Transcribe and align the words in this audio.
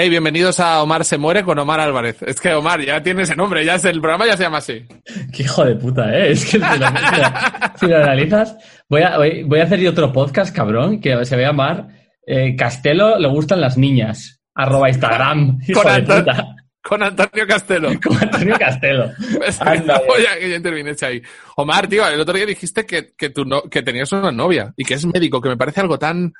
Hey, 0.00 0.08
bienvenidos 0.10 0.60
a 0.60 0.80
Omar 0.80 1.04
se 1.04 1.18
muere 1.18 1.42
con 1.42 1.58
Omar 1.58 1.80
Álvarez. 1.80 2.22
Es 2.22 2.40
que 2.40 2.54
Omar 2.54 2.80
ya 2.80 3.02
tiene 3.02 3.22
ese 3.22 3.34
nombre, 3.34 3.64
ya 3.64 3.74
es 3.74 3.84
el 3.84 4.00
programa 4.00 4.26
ya 4.26 4.36
se 4.36 4.44
llama 4.44 4.58
así. 4.58 4.86
Qué 5.32 5.42
hijo 5.42 5.64
de 5.64 5.74
puta, 5.74 6.16
¿eh? 6.16 6.30
Es 6.30 6.44
que 6.44 6.52
si 6.52 6.58
lo, 6.58 6.68
si 6.68 6.78
lo- 6.78 7.78
si 7.80 7.86
lo 7.86 7.96
analizas, 7.96 8.56
voy 8.88 9.02
a, 9.02 9.16
voy, 9.18 9.58
a 9.60 9.64
hacer 9.64 9.88
otro 9.88 10.12
podcast, 10.12 10.54
cabrón, 10.54 11.00
que 11.00 11.24
se 11.24 11.34
va 11.34 11.42
a 11.42 11.46
llamar 11.46 11.88
eh, 12.24 12.54
Castelo 12.54 13.18
le 13.18 13.26
gustan 13.26 13.60
las 13.60 13.76
niñas. 13.76 14.40
Arroba 14.54 14.88
Instagram. 14.88 15.58
Hijo 15.66 15.82
Con 15.82 15.90
de 15.92 15.98
Anto- 15.98 16.16
puta. 16.18 16.56
Con 16.80 17.02
Antonio 17.02 17.46
Castelo. 17.48 17.88
Con 18.06 18.16
Antonio 18.22 18.54
Castelo. 18.56 19.04
Anda, 19.60 20.00
que 20.38 20.48
ya 20.50 20.56
interviene 20.56 20.94
ahí. 21.02 21.20
Omar, 21.56 21.88
tío, 21.88 22.06
el 22.06 22.20
otro 22.20 22.34
día 22.34 22.46
dijiste 22.46 22.86
que, 22.86 23.14
que, 23.18 23.30
tu 23.30 23.44
no- 23.44 23.62
que 23.62 23.82
tenías 23.82 24.12
una 24.12 24.30
novia 24.30 24.72
y 24.76 24.84
que 24.84 24.94
es 24.94 25.04
médico, 25.06 25.40
que 25.40 25.48
me 25.48 25.56
parece 25.56 25.80
algo 25.80 25.98
tan, 25.98 26.32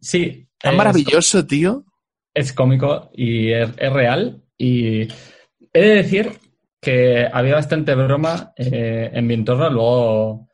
Sí. 0.00 0.48
tan 0.58 0.74
maravilloso, 0.74 1.46
tío. 1.46 1.84
Es 2.34 2.52
cómico 2.52 3.10
y 3.14 3.52
es, 3.52 3.70
es 3.76 3.92
real. 3.92 4.42
Y 4.56 5.02
he 5.02 5.80
de 5.80 5.94
decir 5.96 6.32
que 6.80 7.28
había 7.32 7.54
bastante 7.54 7.94
broma 7.94 8.52
eh, 8.56 9.10
en 9.12 9.26
mi 9.26 9.34
entorno. 9.34 9.68
Luego, 9.70 10.48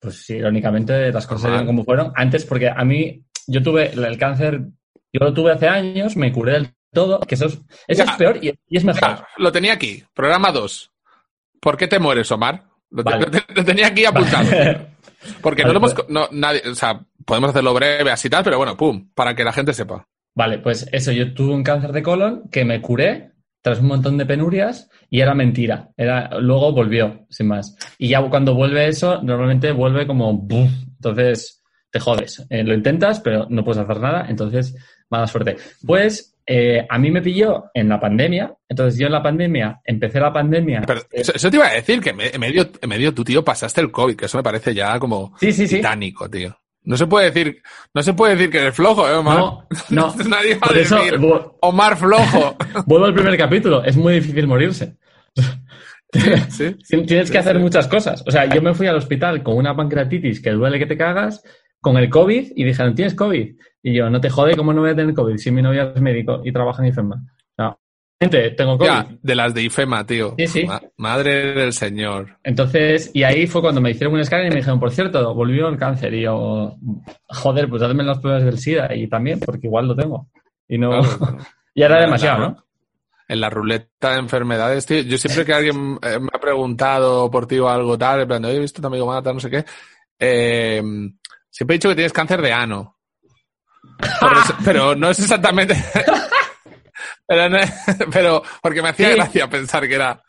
pues 0.00 0.28
irónicamente, 0.30 1.12
las 1.12 1.26
cosas 1.26 1.50
eran 1.52 1.66
como 1.66 1.84
fueron. 1.84 2.12
Antes, 2.14 2.44
porque 2.44 2.68
a 2.68 2.84
mí, 2.84 3.24
yo 3.46 3.62
tuve 3.62 3.90
el 3.92 4.18
cáncer, 4.18 4.60
yo 5.12 5.20
lo 5.20 5.32
tuve 5.34 5.52
hace 5.52 5.68
años, 5.68 6.16
me 6.16 6.32
curé 6.32 6.52
del 6.52 6.68
todo, 6.92 7.20
que 7.20 7.34
eso 7.34 7.46
es, 7.46 7.58
eso 7.88 8.04
Ya. 8.04 8.12
es 8.12 8.16
peor 8.16 8.38
y, 8.42 8.48
y 8.68 8.76
es 8.76 8.84
mejor. 8.84 9.26
Lo 9.38 9.50
tenía 9.50 9.72
aquí, 9.72 10.02
programa 10.14 10.52
2. 10.52 10.92
¿Por 11.60 11.76
qué 11.76 11.88
te 11.88 11.98
mueres, 11.98 12.30
Omar? 12.30 12.64
Lo, 12.90 13.02
te- 13.02 13.10
Vale. 13.10 13.24
lo 13.26 13.30
te- 13.30 13.54
lo 13.54 13.64
tenía 13.64 13.88
aquí 13.88 14.04
apuntado. 14.04 14.46
Porque 15.40 15.64
no 15.64 15.72
lo 15.72 15.78
hemos... 15.78 15.94
pues- 15.94 16.08
No, 16.08 16.28
nadie, 16.30 16.62
o 16.70 16.74
sea, 16.74 17.00
podemos 17.24 17.50
hacerlo 17.50 17.72
breve 17.74 18.10
así 18.10 18.28
tal, 18.30 18.44
pero 18.44 18.58
bueno, 18.58 18.76
pum, 18.76 19.10
para 19.14 19.34
que 19.34 19.42
la 19.44 19.52
gente 19.52 19.72
sepa. 19.72 20.06
Vale, 20.34 20.58
pues 20.58 20.88
eso, 20.92 21.12
yo 21.12 21.32
tuve 21.32 21.54
un 21.54 21.62
cáncer 21.62 21.92
de 21.92 22.02
colon 22.02 22.48
que 22.50 22.64
me 22.64 22.80
curé 22.80 23.30
tras 23.62 23.80
un 23.80 23.86
montón 23.86 24.18
de 24.18 24.26
penurias 24.26 24.90
y 25.08 25.20
era 25.20 25.34
mentira. 25.34 25.90
Era, 25.96 26.38
luego 26.40 26.72
volvió, 26.72 27.24
sin 27.30 27.48
más. 27.48 27.76
Y 27.98 28.08
ya 28.08 28.20
cuando 28.28 28.54
vuelve 28.54 28.88
eso, 28.88 29.22
normalmente 29.22 29.72
vuelve 29.72 30.06
como 30.06 30.34
¡buf! 30.34 30.70
Entonces 30.96 31.62
te 31.90 32.00
jodes. 32.00 32.44
Eh, 32.50 32.64
lo 32.64 32.74
intentas, 32.74 33.20
pero 33.20 33.46
no 33.48 33.64
puedes 33.64 33.82
hacer 33.82 34.00
nada, 34.00 34.26
entonces 34.28 34.76
mala 35.08 35.26
suerte. 35.28 35.56
Pues 35.86 36.36
eh, 36.46 36.84
a 36.88 36.98
mí 36.98 37.10
me 37.10 37.22
pilló 37.22 37.70
en 37.72 37.88
la 37.88 38.00
pandemia, 38.00 38.52
entonces 38.68 38.98
yo 38.98 39.06
en 39.06 39.12
la 39.12 39.22
pandemia, 39.22 39.80
empecé 39.84 40.20
la 40.20 40.32
pandemia. 40.32 40.82
Pero 40.86 41.00
eso, 41.10 41.32
eso 41.34 41.50
te 41.50 41.56
iba 41.56 41.68
a 41.68 41.74
decir, 41.74 42.00
que 42.00 42.10
en 42.10 42.40
medio, 42.40 42.68
en 42.82 42.88
medio 42.88 43.14
tu 43.14 43.24
tío 43.24 43.44
pasaste 43.44 43.80
el 43.80 43.90
COVID, 43.90 44.16
que 44.16 44.26
eso 44.26 44.36
me 44.36 44.42
parece 44.42 44.74
ya 44.74 44.98
como 44.98 45.34
Sí, 45.38 45.52
sí, 45.52 45.66
sí. 45.66 45.76
titánico, 45.76 46.28
tío. 46.28 46.58
No 46.84 46.96
se 46.98 47.06
puede 47.06 47.30
decir, 47.30 47.62
no 47.94 48.02
se 48.02 48.12
puede 48.12 48.36
decir 48.36 48.50
que 48.50 48.58
eres 48.58 48.74
flojo, 48.74 49.08
¿eh, 49.08 49.14
Omar? 49.14 49.38
No, 49.38 49.66
no. 49.90 50.14
Nadie 50.28 50.56
va 50.56 50.68
a 50.70 50.78
eso 50.78 50.96
decir, 50.96 51.18
Omar 51.60 51.96
flojo. 51.96 52.56
vuelvo 52.86 53.06
al 53.06 53.14
primer 53.14 53.36
capítulo. 53.38 53.82
Es 53.82 53.96
muy 53.96 54.14
difícil 54.14 54.46
morirse. 54.46 54.96
Tienes 56.10 57.30
que 57.30 57.38
hacer 57.38 57.58
muchas 57.58 57.88
cosas. 57.88 58.22
O 58.26 58.30
sea, 58.30 58.44
yo 58.46 58.62
me 58.62 58.74
fui 58.74 58.86
al 58.86 58.96
hospital 58.96 59.42
con 59.42 59.56
una 59.56 59.74
pancreatitis 59.74 60.40
que 60.40 60.50
duele 60.50 60.78
que 60.78 60.86
te 60.86 60.96
cagas, 60.96 61.42
con 61.80 61.96
el 61.96 62.08
COVID, 62.08 62.52
y 62.54 62.64
dijeron, 62.64 62.94
¿tienes 62.94 63.14
COVID? 63.14 63.56
Y 63.82 63.94
yo, 63.94 64.08
no 64.10 64.20
te 64.20 64.30
jode, 64.30 64.54
¿cómo 64.54 64.72
no 64.72 64.82
voy 64.82 64.90
a 64.90 64.96
tener 64.96 65.14
COVID 65.14 65.36
si 65.38 65.50
mi 65.50 65.62
novia 65.62 65.92
es 65.94 66.00
médico 66.00 66.40
y 66.44 66.52
trabaja 66.52 66.82
en 66.82 66.88
IFEMA? 66.88 67.16
Gente, 68.30 68.50
tengo 68.50 68.76
COVID. 68.78 68.88
Ya, 68.90 69.06
de 69.22 69.34
las 69.34 69.54
de 69.54 69.62
IFEMA, 69.62 70.06
tío. 70.06 70.34
Sí, 70.38 70.46
sí. 70.46 70.64
Ma- 70.64 70.80
madre 70.96 71.54
del 71.54 71.72
señor. 71.72 72.38
Entonces, 72.42 73.10
y 73.14 73.22
ahí 73.22 73.46
fue 73.46 73.60
cuando 73.60 73.80
me 73.80 73.90
hicieron 73.90 74.14
un 74.14 74.20
escáner 74.20 74.46
y 74.46 74.50
me 74.50 74.56
dijeron, 74.56 74.80
por 74.80 74.90
cierto, 74.90 75.34
volvió 75.34 75.68
el 75.68 75.76
cáncer. 75.78 76.14
Y 76.14 76.22
yo, 76.22 76.76
joder, 77.28 77.68
pues 77.68 77.82
hazme 77.82 78.02
las 78.04 78.18
pruebas 78.18 78.44
del 78.44 78.58
SIDA 78.58 78.94
y 78.94 79.06
también, 79.08 79.40
porque 79.40 79.66
igual 79.66 79.88
lo 79.88 79.94
tengo. 79.96 80.28
Y 80.68 80.78
no, 80.78 80.90
Claro. 81.18 81.38
ya 81.74 81.86
era 81.86 82.00
demasiado. 82.00 82.38
¿no? 82.38 82.64
En 83.28 83.40
la 83.40 83.48
ruleta 83.50 84.12
de 84.12 84.18
enfermedades, 84.18 84.84
tío, 84.86 85.00
yo 85.00 85.16
siempre 85.18 85.44
que 85.46 85.52
alguien 85.54 85.98
eh, 86.02 86.18
me 86.20 86.28
ha 86.32 86.38
preguntado 86.40 87.30
por 87.30 87.46
ti 87.46 87.58
o 87.58 87.68
algo 87.68 87.96
tal, 87.96 88.20
en 88.20 88.28
plan, 88.28 88.44
he 88.44 88.58
visto 88.58 88.80
tu 88.82 88.86
amigo 88.86 89.06
Mata, 89.06 89.32
no 89.32 89.40
sé 89.40 89.48
qué, 89.50 89.64
eh, 90.18 90.82
siempre 91.50 91.74
he 91.74 91.78
dicho 91.78 91.88
que 91.88 91.94
tienes 91.94 92.12
cáncer 92.12 92.42
de 92.42 92.52
ano. 92.52 92.98
Pero 94.64 94.94
no 94.94 95.08
es 95.10 95.18
exactamente... 95.20 95.74
pero, 98.12 98.42
porque 98.62 98.82
me 98.82 98.88
hacía 98.90 99.10
Sí. 99.10 99.14
gracia 99.16 99.48
pensar 99.48 99.88
que 99.88 99.94
era 99.94 100.22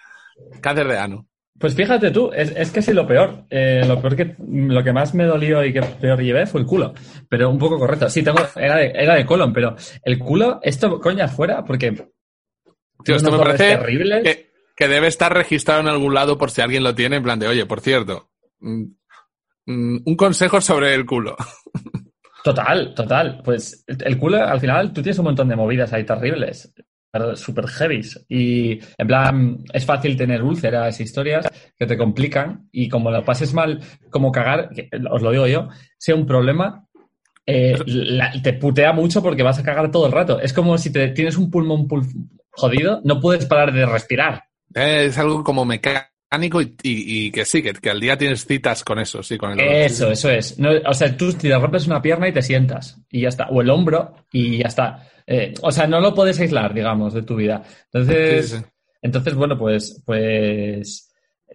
cáncer 0.62 0.88
de 0.88 0.97
ano. 0.97 1.28
Pues 1.58 1.74
fíjate 1.74 2.12
tú, 2.12 2.31
es, 2.34 2.52
es 2.52 2.69
que 2.72 2.81
sí 2.81 2.91
lo 2.91 3.08
peor. 3.08 3.46
Eh, 3.50 3.84
lo 3.88 4.02
peor 4.02 4.16
que 4.18 4.36
lo 4.40 4.84
que 4.84 4.91
más 4.91 5.13
me 5.13 5.24
dolió 5.24 5.63
y 5.63 5.72
que 5.72 5.81
peor 5.81 6.22
llevé 6.22 6.46
fue 6.47 6.59
el 6.59 6.68
culo. 6.68 6.94
Pero 7.30 7.50
un 7.50 7.58
poco 7.58 7.80
correcto. 7.80 8.09
Sí, 8.09 8.24
tengo, 8.24 8.40
era 8.58 8.75
de, 8.75 8.88
era 8.94 9.16
de 9.16 9.25
colon, 9.25 9.53
pero 9.53 9.75
el 10.03 10.19
culo, 10.19 10.59
esto 10.63 11.00
coña 11.00 11.30
fuera, 11.30 11.63
porque. 11.63 11.94
Tío, 13.06 13.16
esto 13.16 13.31
me 13.31 13.38
parece 13.38 13.78
terribles. 13.78 14.24
que, 14.24 14.52
que 14.75 14.88
debe 14.90 15.07
estar 15.07 15.34
registrado 15.34 15.80
en 15.80 15.88
algún 15.88 16.13
lado 16.13 16.38
por 16.38 16.52
si 16.52 16.59
alguien 16.62 16.84
lo 16.84 16.94
tiene, 16.94 17.18
en 17.18 17.24
plan 17.24 17.40
de, 17.40 17.47
oye, 17.47 17.66
por 17.66 17.80
cierto, 17.80 18.31
mm, 18.59 18.84
mm, 19.68 19.97
un 20.06 20.16
consejo 20.18 20.59
sobre 20.59 20.94
el 20.94 21.06
culo. 21.06 21.38
Total, 22.45 22.94
total. 22.94 23.41
Pues 23.44 23.83
el 23.88 24.19
culo, 24.19 24.38
al 24.38 24.59
final, 24.59 24.94
tú 24.94 25.01
tienes 25.01 25.17
un 25.17 25.25
montón 25.25 25.47
de 25.50 25.56
movidas 25.56 25.91
ahí 25.94 26.03
terribles, 26.03 26.72
pero 27.09 27.35
súper 27.35 27.66
heavies. 27.67 28.23
Y 28.29 28.79
en 29.00 29.07
plan, 29.07 29.57
es 29.73 29.83
fácil 29.83 30.16
tener 30.16 30.44
úlceras, 30.44 31.00
historias 31.01 31.47
que 31.75 31.88
te 31.88 31.97
complican. 31.97 32.69
Y 32.72 32.88
como 32.88 33.09
lo 33.09 33.25
pases 33.25 33.51
mal, 33.51 33.79
como 34.11 34.31
cagar, 34.31 34.69
que 34.69 34.88
os 35.09 35.23
lo 35.23 35.31
digo 35.31 35.47
yo, 35.47 35.69
sea 35.97 36.13
un 36.13 36.28
problema, 36.28 36.85
eh, 37.47 37.75
la- 37.88 38.31
te 38.44 38.53
putea 38.53 38.94
mucho 38.94 39.23
porque 39.23 39.41
vas 39.41 39.57
a 39.57 39.63
cagar 39.63 39.89
todo 39.89 40.06
el 40.06 40.12
rato. 40.12 40.39
Es 40.39 40.53
como 40.53 40.77
si 40.77 40.91
te 40.94 41.07
tienes 41.09 41.38
un 41.38 41.50
pulmón 41.50 41.88
pul- 41.88 42.29
jodido, 42.51 43.01
no 43.06 43.19
puedes 43.19 43.47
parar 43.47 43.73
de 43.73 43.88
respirar. 43.88 44.44
Eh, 44.75 45.06
Es 45.07 45.17
algo 45.17 45.44
como 45.44 45.66
mecánico 45.66 46.06
y, 46.62 46.75
y- 46.84 47.25
y 47.28 47.31
que 47.31 47.46
sí, 47.46 47.62
que, 47.63 47.73
que 47.73 47.90
al 47.90 48.00
día 48.00 48.18
tienes 48.18 48.46
citas 48.46 48.84
con 48.84 49.00
eso, 49.00 49.22
sí, 49.23 49.38
con 49.38 49.51
el 49.51 49.57
dolor. 49.57 49.72
Eso, 49.73 50.12
eso 50.12 50.29
es. 50.29 50.57
No, 50.59 50.69
o 50.88 50.94
sea, 50.94 51.16
tú 51.16 51.31
te 51.34 51.56
rompes 51.57 51.88
una 51.88 52.01
pierna 52.01 52.28
y 52.28 52.34
te 52.34 52.41
sientas 52.41 53.00
y 53.09 53.22
ya 53.22 53.29
está. 53.29 53.47
O 53.50 53.62
el 53.62 53.69
hombro 53.69 54.13
y 54.31 54.57
ya 54.57 54.68
está. 54.68 55.07
Eh, 55.28 55.53
o 55.62 55.72
sea, 55.72 55.88
no 55.88 56.00
lo 56.00 56.13
puedes 56.13 56.40
aislar, 56.40 56.74
digamos, 56.74 57.13
de 57.13 57.24
tu 57.24 57.35
vida. 57.35 57.63
Entonces, 57.91 58.50
Sí, 58.51 58.57
sí. 58.57 58.63
entonces 59.01 59.34
bueno, 59.35 59.57
pues, 59.57 60.01
pues 60.06 61.12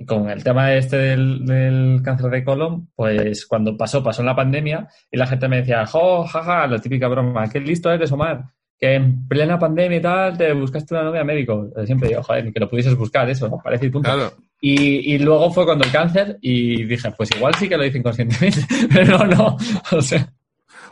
con 0.06 0.30
el 0.30 0.42
tema 0.42 0.74
este 0.74 0.96
del, 0.96 1.44
del 1.44 2.00
cáncer 2.02 2.30
de 2.30 2.42
colon, 2.44 2.88
pues 2.94 3.44
cuando 3.46 3.76
pasó, 3.76 4.02
pasó 4.02 4.22
en 4.22 4.26
la 4.26 4.36
pandemia 4.36 4.88
y 5.10 5.16
la 5.18 5.26
gente 5.26 5.46
me 5.48 5.58
decía, 5.58 5.84
jo, 5.86 6.24
jaja, 6.26 6.66
la 6.66 6.78
típica 6.78 7.06
broma, 7.08 7.48
qué 7.50 7.60
listo 7.60 7.92
eres, 7.92 8.10
Omar, 8.10 8.44
que 8.78 8.94
en 8.94 9.28
plena 9.28 9.58
pandemia 9.58 9.98
y 9.98 10.00
tal 10.00 10.38
te 10.38 10.52
buscaste 10.54 10.94
una 10.94 11.02
novia 11.04 11.22
médico. 11.22 11.68
Siempre 11.84 12.08
digo, 12.08 12.22
joder, 12.22 12.50
que 12.52 12.60
lo 12.60 12.68
pudieses 12.70 12.96
buscar, 12.96 13.28
eso, 13.28 13.48
¿no? 13.48 13.58
Parece 13.62 13.86
y 13.86 13.90
punto. 13.90 14.08
Claro. 14.10 14.32
Y, 14.60 15.14
y 15.14 15.18
luego 15.18 15.50
fue 15.50 15.64
cuando 15.64 15.84
el 15.84 15.92
cáncer 15.92 16.38
y 16.42 16.84
dije, 16.84 17.10
pues 17.16 17.30
igual 17.34 17.54
sí 17.54 17.68
que 17.68 17.76
lo 17.78 17.84
hice 17.86 17.98
inconscientemente, 17.98 18.60
pero 18.92 19.18
no, 19.18 19.24
no. 19.26 19.56
O 19.92 20.02
sea, 20.02 20.30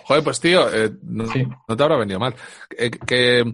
Joder, 0.04 0.24
pues 0.24 0.40
tío, 0.40 0.72
eh, 0.72 0.90
no, 1.02 1.26
Sí. 1.26 1.46
no 1.68 1.76
te 1.76 1.82
habrá 1.82 1.96
venido 1.98 2.18
mal. 2.18 2.34
Eh, 2.76 2.90
que, 2.90 3.44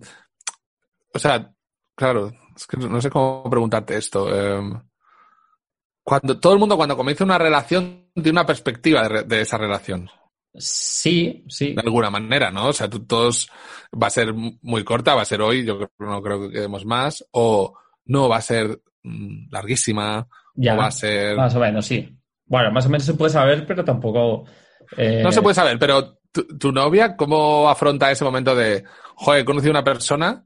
o 1.12 1.18
sea, 1.18 1.50
claro, 1.96 2.30
es 2.54 2.66
que 2.66 2.76
no 2.76 3.00
sé 3.00 3.10
cómo 3.10 3.48
preguntarte 3.50 3.96
esto. 3.96 4.28
eh, 4.32 4.62
cuando 6.04 6.38
todo 6.38 6.52
el 6.52 6.58
mundo 6.58 6.76
cuando 6.76 6.96
comienza 6.96 7.24
una 7.24 7.38
relación 7.38 8.10
tiene 8.14 8.30
una 8.30 8.46
perspectiva 8.46 9.08
de, 9.08 9.40
esa 9.40 9.56
relación, 9.58 10.08
sí, 10.54 11.44
sí. 11.48 11.72
de 11.74 11.80
alguna 11.80 12.10
manera, 12.10 12.50
¿no? 12.50 12.68
O 12.68 12.72
sea, 12.72 12.88
tú 12.88 13.04
todos 13.06 13.50
va 14.00 14.06
a 14.08 14.10
ser 14.10 14.32
muy 14.34 14.84
corta, 14.84 15.14
va 15.14 15.22
a 15.22 15.24
ser 15.24 15.40
hoy, 15.40 15.64
yo 15.64 15.78
no 15.98 16.22
creo 16.22 16.42
que 16.42 16.50
quedemos 16.52 16.84
más, 16.84 17.24
o 17.32 17.74
no 18.06 18.28
va 18.28 18.36
a 18.38 18.42
ser 18.42 18.80
mm, 19.02 19.50
larguísima, 19.50 20.26
Ya, 20.54 20.74
o 20.74 20.78
va 20.78 20.86
a 20.86 20.90
ser... 20.90 21.36
más 21.36 21.54
o 21.54 21.60
menos, 21.60 21.86
sí. 21.86 22.16
Bueno, 22.46 22.70
más 22.70 22.86
o 22.86 22.88
menos 22.90 23.04
se 23.04 23.14
puede 23.14 23.30
saber, 23.30 23.66
pero 23.66 23.84
tampoco... 23.84 24.44
eh, 24.96 25.20
No 25.22 25.32
se 25.32 25.42
puede 25.42 25.54
saber, 25.54 25.78
pero 25.78 26.18
tu, 26.32 26.58
tu 26.58 26.72
novia, 26.72 27.16
¿cómo 27.16 27.68
afronta 27.68 28.10
ese 28.10 28.24
momento 28.24 28.54
de, 28.54 28.84
joder, 29.14 29.42
he 29.42 29.44
conocido 29.44 29.70
una 29.70 29.84
persona 29.84 30.44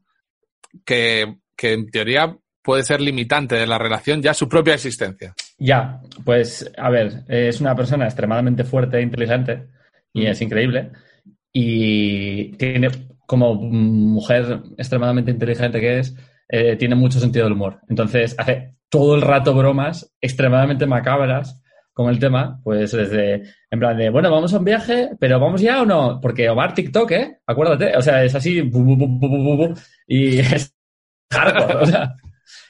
que, 0.85 1.39
que 1.57 1.73
en 1.73 1.91
teoría 1.91 2.37
puede 2.63 2.83
ser 2.85 3.01
limitante 3.01 3.55
de 3.57 3.67
la 3.67 3.79
relación 3.79 4.21
ya 4.23 4.35
su 4.35 4.49
propia 4.49 4.75
existencia? 4.75 5.35
Ya, 5.59 6.01
pues 6.25 6.71
a 6.77 6.91
ver, 6.91 7.25
es 7.29 7.61
una 7.61 7.75
persona 7.75 8.05
extremadamente 8.05 8.65
fuerte 8.65 8.99
e 8.99 9.03
inteligente 9.03 9.69
y 10.13 10.27
es 10.27 10.41
increíble. 10.41 10.93
Y 11.53 12.53
tiene, 12.59 12.91
como 13.27 13.55
mujer 13.55 14.61
extremadamente 14.77 15.31
inteligente 15.31 15.81
que 15.81 15.99
es, 16.01 16.15
eh, 16.49 16.77
tiene 16.77 16.95
mucho 16.95 17.21
sentido 17.21 17.45
del 17.45 17.55
humor. 17.55 17.81
Entonces 17.89 18.35
hace 18.39 18.77
todo 18.89 19.15
el 19.15 19.23
rato 19.23 19.55
bromas 19.55 20.15
extremadamente 20.21 20.87
macabras 20.87 21.63
con 21.93 22.09
el 22.11 22.19
tema, 22.19 22.61
pues 22.63 22.93
desde, 22.93 23.43
en 23.71 23.79
plan 23.81 23.97
de, 23.97 24.09
bueno, 24.09 24.31
vamos 24.31 24.55
a 24.55 24.59
un 24.59 24.65
viaje, 24.65 25.11
pero 25.19 25.41
¿vamos 25.41 25.61
ya 25.61 25.83
o 25.83 25.85
no? 25.85 26.21
Porque 26.21 26.49
Omar 26.49 26.73
TikTok, 26.73 27.11
¿eh? 27.11 27.39
Acuérdate, 27.45 27.97
o 27.97 28.01
sea, 28.01 28.23
es 28.23 28.35
así, 28.37 28.61
bu, 28.61 28.85
bu, 28.85 29.19
bu, 29.19 29.75
y 30.07 30.39
es 30.39 30.73
hardcore, 31.29 31.75
o 31.75 31.87
sea. 31.87 32.15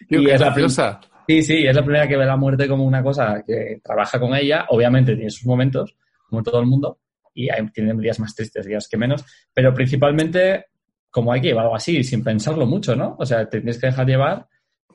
Y 0.09 0.31
es 0.31 0.41
la 0.41 0.47
graciosa. 0.47 1.01
Sí, 1.29 1.43
sí, 1.43 1.67
es 1.67 1.77
la 1.77 1.85
primera 1.85 2.09
que 2.09 2.17
ve 2.17 2.25
la 2.25 2.39
muerte 2.39 2.67
como 2.67 2.85
una 2.85 3.03
cosa 3.03 3.45
que 3.47 3.83
trabaja 3.85 4.19
con 4.19 4.35
ella. 4.35 4.65
Obviamente 4.71 5.15
tiene 5.15 5.31
sus 5.31 5.45
momentos, 5.45 5.95
como 6.27 6.43
todo 6.43 6.61
el 6.61 6.67
mundo, 6.67 7.01
y 7.35 7.51
hay, 7.51 7.67
tiene 7.69 7.93
días 8.01 8.19
más 8.19 8.35
tristes, 8.35 8.65
días 8.65 8.89
que 8.89 8.97
menos, 8.97 9.27
pero 9.53 9.75
principalmente 9.75 10.69
como 11.11 11.33
hay 11.33 11.41
que 11.41 11.49
llevar 11.49 11.65
algo 11.65 11.77
así, 11.77 12.03
sin 12.05 12.23
pensarlo 12.23 12.67
mucho, 12.67 12.95
¿no? 12.97 13.17
O 13.19 13.27
sea, 13.27 13.49
te 13.49 13.59
tienes 13.61 13.79
que 13.79 13.87
dejar 13.89 14.07
llevar 14.07 14.47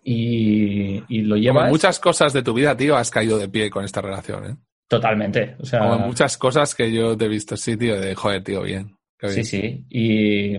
y, 0.03 1.01
y 1.07 1.21
lo 1.21 1.35
Como 1.35 1.41
llevas 1.41 1.65
en 1.65 1.71
muchas 1.71 1.99
cosas 1.99 2.33
de 2.33 2.43
tu 2.43 2.53
vida, 2.53 2.75
tío, 2.75 2.95
has 2.97 3.09
caído 3.09 3.37
de 3.37 3.49
pie 3.49 3.69
con 3.69 3.85
esta 3.85 4.01
relación, 4.01 4.45
¿eh? 4.45 4.55
totalmente. 4.87 5.55
O 5.59 5.65
sea, 5.65 5.79
Como 5.79 5.99
muchas 5.99 6.37
cosas 6.37 6.75
que 6.75 6.91
yo 6.91 7.17
te 7.17 7.25
he 7.25 7.29
visto 7.29 7.55
así, 7.55 7.75
tío, 7.77 7.99
de 7.99 8.13
joder, 8.13 8.43
tío, 8.43 8.61
bien. 8.61 8.95
qué 9.17 9.29
sí, 9.29 9.33
bien. 9.35 9.45
sí. 9.45 9.85
Y, 9.89 10.55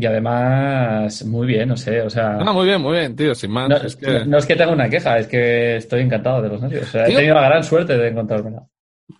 y 0.00 0.06
además, 0.06 1.24
muy 1.24 1.46
bien, 1.46 1.68
no 1.68 1.76
sé, 1.76 2.00
o 2.02 2.10
sea... 2.10 2.38
Ah, 2.40 2.52
muy 2.52 2.66
bien, 2.66 2.80
muy 2.80 2.98
bien, 2.98 3.14
tío, 3.14 3.34
sin 3.34 3.50
más. 3.52 3.68
No, 3.68 3.76
es 3.76 3.94
que... 3.94 4.24
no 4.24 4.38
es 4.38 4.46
que 4.46 4.56
tenga 4.56 4.72
una 4.72 4.88
queja, 4.88 5.18
es 5.18 5.26
que 5.28 5.76
estoy 5.76 6.00
encantado 6.00 6.42
de 6.42 6.48
los 6.48 6.60
nervios. 6.62 6.88
O 6.88 6.90
sea, 6.90 7.06
he 7.06 7.14
tenido 7.14 7.34
la 7.34 7.42
gran 7.48 7.62
suerte 7.62 7.96
de 7.96 8.08
encontrármela. 8.08 8.66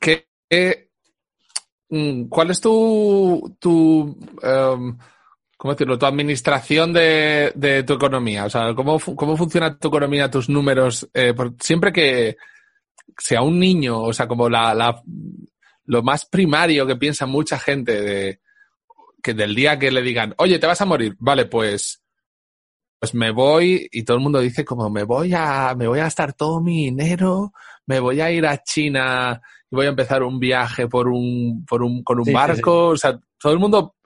¿Qué- 0.00 0.26
qué- 0.48 0.88
mm, 1.90 2.24
¿Cuál 2.28 2.50
es 2.50 2.60
tu, 2.60 3.56
tu 3.60 4.18
em, 4.42 4.96
¿cómo 5.58 5.74
decirlo? 5.74 5.98
Tu 5.98 6.06
administración 6.06 6.94
de, 6.94 7.52
de 7.54 7.82
tu 7.82 7.92
economía. 7.94 8.46
O 8.46 8.50
sea, 8.50 8.72
¿cómo, 8.74 8.98
cómo 8.98 9.36
funciona 9.36 9.76
tu 9.76 9.88
economía, 9.88 10.30
tus 10.30 10.48
números? 10.48 11.06
Eh, 11.12 11.34
por- 11.34 11.54
siempre 11.60 11.92
que 11.92 12.36
sea 13.18 13.42
un 13.42 13.58
niño, 13.58 14.00
o 14.00 14.12
sea, 14.14 14.26
como 14.26 14.48
la, 14.48 14.72
la- 14.74 15.02
lo 15.84 16.02
más 16.02 16.24
primario 16.26 16.86
que 16.86 16.96
piensa 16.96 17.26
mucha 17.26 17.58
gente 17.58 18.00
de 18.00 18.40
que 19.22 19.34
del 19.34 19.54
día 19.54 19.78
que 19.78 19.90
le 19.90 20.00
digan, 20.00 20.32
oye, 20.38 20.58
te 20.58 20.66
vas 20.66 20.80
a 20.80 20.84
morir, 20.86 21.16
vale, 21.18 21.46
pues, 21.46 22.02
pues 23.00 23.14
me 23.14 23.30
voy 23.32 23.88
y 23.90 24.04
todo 24.04 24.16
el 24.16 24.22
mundo 24.22 24.38
dice 24.40 24.64
como 24.64 24.88
me 24.90 25.02
voy 25.04 25.32
a, 25.34 25.74
me 25.76 25.86
voy 25.88 25.98
a 26.00 26.04
gastar 26.04 26.34
todo 26.34 26.60
mi 26.60 26.84
dinero, 26.86 27.52
me 27.86 27.98
voy 28.00 28.20
a 28.20 28.30
ir 28.30 28.46
a 28.46 28.62
China 28.62 29.40
y 29.70 29.74
voy 29.76 29.86
a 29.86 29.90
empezar 29.90 30.22
un 30.22 30.38
viaje 30.38 30.86
por 30.88 31.08
un, 31.08 31.64
por 31.66 31.82
un, 31.82 32.02
con 32.04 32.18
un 32.18 32.24
Sí, 32.24 32.30
sí, 32.30 32.34
barco. 32.34 32.88
O 32.88 32.96
sea, 32.96 33.18
todo 33.40 33.52
el 33.52 33.58
mundo 33.58 33.96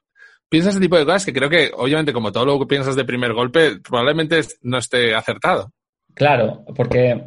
piensa 0.52 0.68
ese 0.70 0.80
tipo 0.80 0.96
de 0.98 1.04
cosas 1.06 1.24
que 1.24 1.32
creo 1.32 1.48
que, 1.48 1.70
obviamente, 1.74 2.12
como 2.12 2.30
todo 2.30 2.44
lo 2.44 2.58
que 2.60 2.66
piensas 2.66 2.94
de 2.94 3.04
primer 3.06 3.32
golpe, 3.32 3.80
probablemente 3.80 4.38
no 4.60 4.76
esté 4.78 5.14
acertado. 5.14 5.72
Claro, 6.14 6.62
porque 6.76 7.24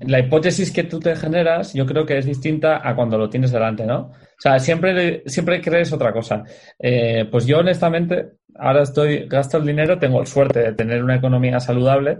la 0.00 0.18
hipótesis 0.18 0.72
que 0.72 0.84
tú 0.84 0.98
te 0.98 1.14
generas, 1.14 1.72
yo 1.74 1.84
creo 1.86 2.04
que 2.06 2.18
es 2.18 2.24
distinta 2.26 2.80
a 2.86 2.96
cuando 2.96 3.16
lo 3.18 3.28
tienes 3.30 3.52
delante, 3.52 3.84
¿no? 3.86 3.98
O 4.10 4.40
sea, 4.40 4.58
siempre, 4.58 5.22
siempre 5.26 5.60
crees 5.60 5.92
otra 5.92 6.12
cosa. 6.12 6.42
Eh, 6.78 7.26
pues 7.30 7.46
yo, 7.46 7.58
honestamente, 7.58 8.32
ahora 8.56 8.82
estoy, 8.82 9.28
gasto 9.28 9.58
el 9.58 9.66
dinero, 9.66 9.98
tengo 9.98 10.24
suerte 10.26 10.58
de 10.60 10.72
tener 10.72 11.04
una 11.04 11.16
economía 11.16 11.60
saludable 11.60 12.18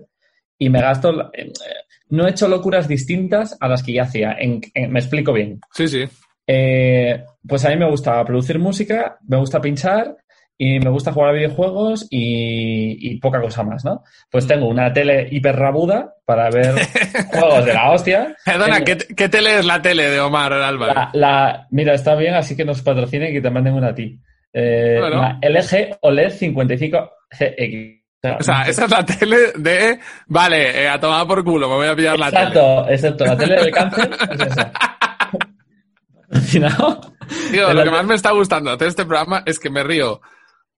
y 0.58 0.68
me 0.68 0.80
gasto. 0.80 1.30
eh, 1.32 1.50
no 2.10 2.26
he 2.26 2.30
hecho 2.30 2.46
locuras 2.46 2.86
distintas 2.86 3.56
a 3.58 3.66
las 3.68 3.82
que 3.82 3.94
ya 3.94 4.02
hacía. 4.02 4.36
En- 4.38 4.60
en- 4.74 4.92
me 4.92 5.00
explico 5.00 5.32
bien. 5.32 5.58
Sí, 5.72 5.88
sí. 5.88 6.04
Eh, 6.46 7.24
pues 7.46 7.64
a 7.64 7.70
mí 7.70 7.76
me 7.76 7.88
gusta 7.88 8.24
producir 8.24 8.58
música, 8.58 9.18
me 9.26 9.36
gusta 9.36 9.60
pinchar 9.60 10.16
y 10.58 10.78
me 10.80 10.90
gusta 10.90 11.12
jugar 11.12 11.30
a 11.30 11.32
videojuegos 11.32 12.06
y, 12.10 12.96
y 13.00 13.18
poca 13.18 13.40
cosa 13.40 13.62
más, 13.64 13.84
¿no? 13.84 14.02
Pues 14.30 14.46
tengo 14.46 14.68
una 14.68 14.92
tele 14.92 15.26
hiper 15.30 15.56
rabuda 15.56 16.14
para 16.24 16.50
ver 16.50 16.74
juegos 17.32 17.64
de 17.64 17.74
la 17.74 17.90
hostia. 17.90 18.36
Perdona, 18.44 18.82
Tengo 18.84 18.84
¿qué, 19.08 19.14
¿qué 19.14 19.28
tele 19.28 19.58
es 19.58 19.64
la 19.64 19.80
tele 19.82 20.08
de 20.10 20.20
Omar 20.20 20.52
Álvarez? 20.52 20.94
la, 20.94 21.10
la- 21.14 21.66
mira, 21.70 21.94
está 21.94 22.14
bien, 22.14 22.34
así 22.34 22.56
que 22.56 22.64
nos 22.64 22.82
patrocinen 22.82 23.30
y 23.30 23.34
que 23.34 23.40
te 23.40 23.50
manden 23.50 23.74
una 23.74 23.88
a 23.88 23.94
ti. 23.94 24.18
Eh, 24.52 24.98
Bueno. 25.00 25.16
la 25.22 25.38
LG 25.48 25.96
OLED 26.02 26.30
55 26.30 27.10
GX. 27.30 28.02
O 28.38 28.42
sea, 28.44 28.62
esa 28.68 28.84
es 28.84 28.90
la 28.92 29.04
tele 29.04 29.36
de, 29.56 29.98
vale, 30.28 30.84
eh, 30.84 30.88
a 30.88 31.00
tomar 31.00 31.26
por 31.26 31.42
culo, 31.42 31.68
me 31.68 31.74
voy 31.74 31.88
a 31.88 31.96
pillar 31.96 32.16
la 32.16 32.30
tele. 32.30 32.42
Exacto, 32.42 32.88
excepto 32.88 33.24
la 33.24 33.36
tele 33.36 33.54
del 33.56 33.70
cáncer, 33.72 34.10
es 34.30 34.40
esa. 34.46 34.72
Tío, 37.50 37.68
de 37.68 37.74
lo 37.74 37.84
que 37.84 37.90
más 37.90 38.04
me 38.04 38.14
está 38.14 38.30
gustando 38.32 38.70
hacer 38.70 38.88
este 38.88 39.04
programa 39.04 39.42
es 39.46 39.58
que 39.58 39.70
me 39.70 39.82
río 39.82 40.20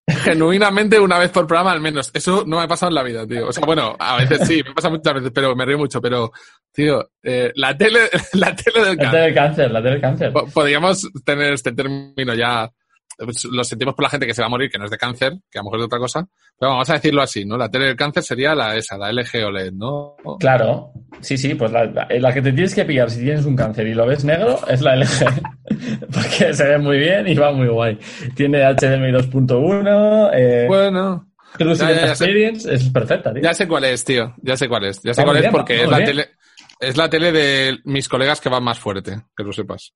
genuinamente 0.06 1.00
una 1.00 1.18
vez 1.18 1.30
por 1.30 1.46
programa 1.46 1.72
al 1.72 1.80
menos. 1.80 2.10
Eso 2.12 2.44
no 2.46 2.58
me 2.58 2.64
ha 2.64 2.68
pasado 2.68 2.90
en 2.90 2.94
la 2.94 3.02
vida, 3.02 3.26
tío. 3.26 3.48
O 3.48 3.52
sea, 3.52 3.64
bueno, 3.64 3.96
a 3.98 4.16
veces 4.18 4.46
sí, 4.46 4.62
me 4.66 4.74
pasa 4.74 4.90
muchas 4.90 5.14
veces, 5.14 5.30
pero 5.34 5.56
me 5.56 5.64
río 5.64 5.78
mucho. 5.78 6.00
Pero, 6.00 6.30
tío, 6.72 7.08
eh, 7.22 7.52
la 7.54 7.76
tele, 7.76 8.00
la 8.34 8.54
tele 8.54 8.84
del 8.84 8.96
La 8.96 9.10
tele 9.10 9.10
cáncer. 9.10 9.20
del 9.22 9.34
cáncer, 9.34 9.70
la 9.70 9.78
tele 9.80 9.90
del 9.92 10.00
cáncer. 10.00 10.32
Po- 10.32 10.46
Podríamos 10.52 11.08
tener 11.24 11.52
este 11.54 11.72
término 11.72 12.34
ya. 12.34 12.70
Pues, 13.18 13.44
Lo 13.44 13.62
sentimos 13.64 13.94
por 13.94 14.02
la 14.04 14.10
gente 14.10 14.26
que 14.26 14.34
se 14.34 14.42
va 14.42 14.46
a 14.46 14.50
morir, 14.50 14.70
que 14.70 14.78
no 14.78 14.84
es 14.86 14.90
de 14.90 14.98
cáncer, 14.98 15.32
que 15.50 15.58
a 15.58 15.62
lo 15.62 15.64
mejor 15.64 15.78
es 15.78 15.82
de 15.82 15.86
otra 15.86 15.98
cosa. 15.98 16.26
Pero 16.58 16.72
vamos 16.72 16.88
a 16.90 16.94
decirlo 16.94 17.22
así, 17.22 17.44
¿no? 17.44 17.56
La 17.56 17.68
tele 17.70 17.86
del 17.86 17.96
cáncer 17.96 18.22
sería 18.22 18.54
la 18.54 18.76
esa, 18.76 18.96
la 18.98 19.10
LG 19.12 19.44
OLED, 19.46 19.72
¿no? 19.72 20.16
Claro, 20.40 20.92
sí, 21.20 21.36
sí, 21.36 21.54
pues 21.54 21.70
la, 21.72 21.84
la- 21.86 22.06
la 22.10 22.32
que 22.34 22.42
te 22.42 22.52
tienes 22.52 22.74
que 22.74 22.84
pillar 22.84 23.10
si 23.10 23.20
tienes 23.22 23.44
un 23.44 23.56
cáncer 23.56 23.86
y 23.86 23.94
lo 23.94 24.06
ves 24.06 24.24
negro 24.24 24.58
es 24.68 24.80
la 24.80 24.96
LG. 24.96 25.26
Porque 26.12 26.54
se 26.54 26.64
ve 26.64 26.78
muy 26.78 26.98
bien 26.98 27.26
y 27.28 27.34
va 27.34 27.52
muy 27.52 27.68
guay. 27.68 27.98
Tiene 28.34 28.62
HDMI 28.64 29.12
2.1, 29.12 30.30
eh, 30.34 30.64
Bueno. 30.68 31.30
Ya, 31.58 31.66
ya, 31.66 31.88
ya 31.94 32.14
sé. 32.16 32.24
Experience, 32.24 32.74
es 32.74 32.88
perfecta, 32.90 33.32
tío. 33.32 33.42
Ya 33.42 33.54
sé 33.54 33.68
cuál 33.68 33.84
es, 33.84 34.04
tío. 34.04 34.34
Ya 34.42 34.56
sé 34.56 34.68
cuál 34.68 34.84
es. 34.86 35.00
Ya 35.02 35.14
sé 35.14 35.22
cuál 35.24 35.36
es 35.36 35.50
porque 35.50 35.82
es 35.82 35.88
la 35.88 36.04
tele. 36.04 36.28
Es 36.80 36.96
la 36.96 37.08
tele 37.08 37.30
de 37.32 37.78
mis 37.84 38.08
colegas 38.08 38.40
que 38.40 38.48
van 38.48 38.64
más 38.64 38.78
fuerte, 38.78 39.22
que 39.36 39.44
lo 39.44 39.52
sepas. 39.52 39.94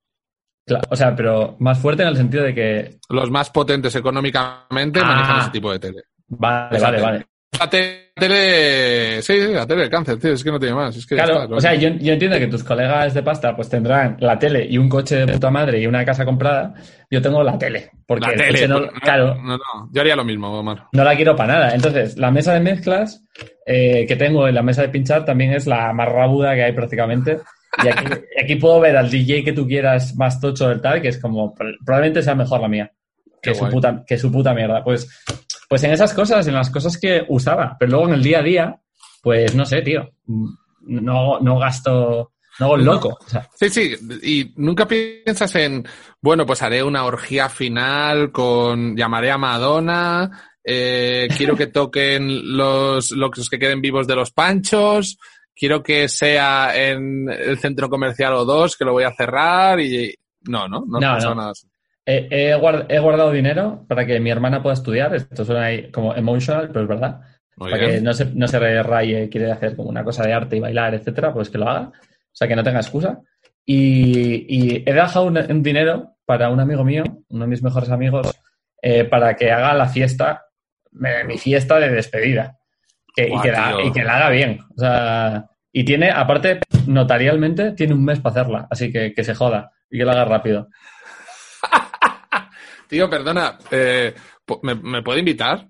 O 0.91 0.97
sea, 0.97 1.15
pero 1.15 1.57
más 1.59 1.79
fuerte 1.79 2.03
en 2.03 2.09
el 2.09 2.17
sentido 2.17 2.45
de 2.45 2.55
que. 2.55 2.99
Los 3.09 3.31
más 3.31 3.51
potentes 3.51 3.95
económicamente 3.95 5.01
Ah. 5.03 5.07
manejan 5.07 5.41
ese 5.41 5.51
tipo 5.51 5.73
de 5.73 5.79
tele. 5.79 6.03
Vale, 6.29 6.77
Esa 6.77 6.87
vale, 6.87 6.97
tele. 6.99 7.07
vale. 7.11 7.27
La 7.59 7.71
tele. 7.71 9.23
Sí, 9.23 9.33
sí, 9.41 9.53
la 9.53 9.67
tele 9.67 9.83
del 9.83 9.91
cáncer, 9.91 10.19
tío. 10.19 10.33
Es 10.33 10.45
que 10.45 10.51
no 10.51 10.59
tiene 10.59 10.75
más. 10.75 10.95
Es 10.97 11.07
que 11.07 11.15
Claro, 11.15 11.43
está, 11.45 11.55
o 11.55 11.61
sea, 11.61 11.75
yo, 11.75 11.89
yo 11.91 12.13
entiendo 12.13 12.39
que 12.39 12.47
tus 12.47 12.63
colegas 12.63 13.15
de 13.15 13.23
pasta 13.23 13.55
pues 13.57 13.69
tendrán 13.69 14.17
la 14.21 14.39
tele 14.39 14.67
y 14.69 14.77
un 14.79 14.89
coche 14.89 15.17
de 15.17 15.33
puta 15.33 15.51
madre 15.51 15.81
y 15.81 15.87
una 15.87 16.05
casa 16.05 16.25
comprada. 16.25 16.75
Yo 17.11 17.23
tengo 17.23 17.43
la 17.43 17.59
tele. 17.59 17.91
Porque 18.07 18.27
la 18.27 18.33
el 18.33 18.39
tele. 18.39 18.53
coche 18.53 18.69
no- 18.69 18.81
no, 18.81 18.89
claro, 19.01 19.35
No, 19.37 19.57
no. 19.57 19.89
Yo 19.93 20.01
haría 20.01 20.17
lo 20.17 20.25
mismo, 20.25 20.49
Omar. 20.59 20.85
no 20.93 21.05
la 21.05 21.17
quiero 21.17 21.35
para 21.37 21.55
nada. 21.55 21.75
Entonces, 21.75 22.19
la 22.19 22.31
mesa 22.31 22.53
de 22.55 22.61
mezclas 22.61 23.25
eh, 23.67 24.05
que 24.07 24.17
tengo 24.17 24.47
en 24.49 24.55
la 24.55 24.63
mesa 24.63 24.83
de 24.83 24.89
pinchar 24.89 25.25
también 25.25 25.53
es 25.53 25.67
la 25.67 25.93
más 25.93 26.09
rabuda 26.09 26.55
que 26.55 26.65
hay 26.65 26.73
prácticamente. 26.73 27.39
Y 27.85 28.43
aquí, 28.43 28.57
puedo 28.57 28.81
ver 28.81 28.97
al 28.97 29.11
DJ 29.11 29.45
que 29.45 29.53
tú 29.53 29.67
quieras 29.67 30.17
más 30.17 30.41
tocho 30.41 30.69
del 30.69 30.81
tal, 30.81 31.01
que 31.03 31.09
es 31.09 31.19
como, 31.21 31.55
probablemente 31.55 32.23
sea 32.23 32.35
mejor 32.35 32.61
la 32.61 32.69
mía. 32.69 32.93
Que 33.41 33.55
su, 33.55 33.69
puta, 33.69 34.05
que 34.07 34.19
su 34.19 34.33
puta 34.33 34.53
mierda. 34.53 34.83
Pues, 34.83 35.09
pues 35.69 35.85
en 35.85 35.93
esas 35.93 36.13
cosas, 36.13 36.47
en 36.49 36.55
las 36.55 36.71
cosas 36.71 36.99
que 36.99 37.25
usaba. 37.29 37.77
Pero 37.79 37.93
luego 37.93 38.09
en 38.09 38.15
el 38.15 38.23
día 38.23 38.41
a 38.41 38.43
día, 38.43 38.81
pues 39.23 39.55
no 39.55 39.65
sé, 39.65 39.83
tío. 39.83 40.11
No, 40.81 41.39
no 41.41 41.59
gasto, 41.59 42.33
no 42.59 42.67
hago 42.67 42.77
el 42.77 42.85
loco. 42.85 43.17
O 43.25 43.29
sea, 43.29 43.49
Sí, 43.55 43.69
sí. 43.71 43.95
Y 44.23 44.53
nunca 44.57 44.89
piensas 44.89 45.55
en. 45.55 45.87
Bueno, 46.21 46.45
pues 46.47 46.63
haré 46.63 46.83
una 46.83 47.05
orgía 47.05 47.49
final 47.49 48.33
con. 48.33 48.97
Llamaré 48.97 49.31
a 49.31 49.39
Madonna. 49.39 50.31
eh, 50.65 51.29
quiero 51.37 51.57
que 51.57 51.69
toquen 51.69 52.57
los, 52.57 53.13
los 53.13 53.49
que 53.49 53.59
queden 53.59 53.81
vivos 53.81 54.07
de 54.07 54.17
los 54.17 54.33
panchos. 54.33 55.19
Quiero 55.59 55.83
que 55.83 56.09
sea 56.09 56.71
en 56.75 57.29
el 57.29 57.59
centro 57.59 57.89
comercial 57.89 58.33
O2, 58.35 58.77
que 58.79 58.85
lo 58.85 58.93
voy 58.93 59.05
a 59.05 59.13
cerrar. 59.15 59.81
Y. 59.81 60.15
No, 60.49 60.69
no, 60.69 60.85
no, 60.87 61.01
No, 61.01 61.15
pasa 61.15 61.29
no. 61.31 61.35
nada. 61.35 61.53
He, 62.07 62.29
he 62.31 62.55
guard- 62.57 62.87
he 62.89 62.99
guardado 63.01 63.33
dinero 63.33 63.85
para 63.89 64.07
que 64.07 64.21
mi 64.21 64.31
hermana 64.31 64.63
pueda 64.63 64.75
estudiar. 64.75 65.15
Esto 65.15 65.45
suena 65.45 65.65
ahí 65.65 65.91
como 65.91 66.15
emotional, 66.15 66.69
pero 66.69 66.83
es 66.83 66.89
verdad. 66.89 67.21
Muy 67.57 67.71
para 67.73 67.87
que 67.87 68.01
no 68.01 68.15
se, 68.15 68.27
no 68.27 68.47
se 68.47 68.83
raye, 68.83 69.29
quiere 69.29 69.51
hacer 69.51 69.75
como 69.75 69.89
una 69.91 70.05
cosa 70.05 70.23
de 70.25 70.33
arte 70.33 70.57
y 70.57 70.61
bailar, 70.61 70.95
etcétera, 70.95 71.33
pues 71.35 71.51
que 71.51 71.59
lo 71.59 71.69
haga. 71.69 71.89
O 71.91 72.31
sea, 72.39 72.47
que 72.47 72.55
no 72.55 72.63
tenga 72.63 72.79
excusa. 72.81 73.19
Y, 73.65 74.47
y 74.49 74.83
he 74.87 74.93
dejado 74.93 75.27
un, 75.27 75.37
un 75.37 75.63
dinero 75.63 76.15
para 76.25 76.51
un 76.51 76.61
amigo 76.61 76.85
mío, 76.85 77.03
uno 77.29 77.45
de 77.45 77.49
mis 77.51 77.63
mejores 77.63 77.91
amigos, 77.91 78.31
eh, 78.81 79.05
para 79.05 79.35
que 79.35 79.51
haga 79.51 79.75
la 79.75 79.89
fiesta, 79.89 80.45
mi 80.93 81.37
fiesta 81.37 81.79
de 81.79 81.91
despedida. 81.91 82.57
Que- 83.25 83.29
y, 83.35 83.41
que 83.41 83.51
la, 83.51 83.75
y 83.85 83.93
que 83.93 84.05
la 84.05 84.17
haga 84.17 84.31
bien. 84.31 84.61
O 84.77 84.79
sea, 84.81 85.45
y 85.73 85.85
tiene, 85.85 86.11
aparte, 86.11 86.61
notarialmente, 86.87 87.73
tiene 87.73 87.95
un 87.95 88.05
mes 88.05 88.21
para 88.21 88.41
hacerla. 88.41 88.67
Así 88.71 88.93
que 88.93 89.13
que 89.13 89.25
se 89.25 89.35
joda 89.35 89.73
y 89.91 89.99
que 89.99 90.05
la 90.05 90.13
haga 90.13 90.25
rápido. 90.25 90.69
Tío, 92.89 93.11
perdona. 93.11 93.59
eh, 93.71 94.15
¿me, 94.63 94.75
me 94.75 95.03
puede 95.03 95.19
invitar? 95.21 95.67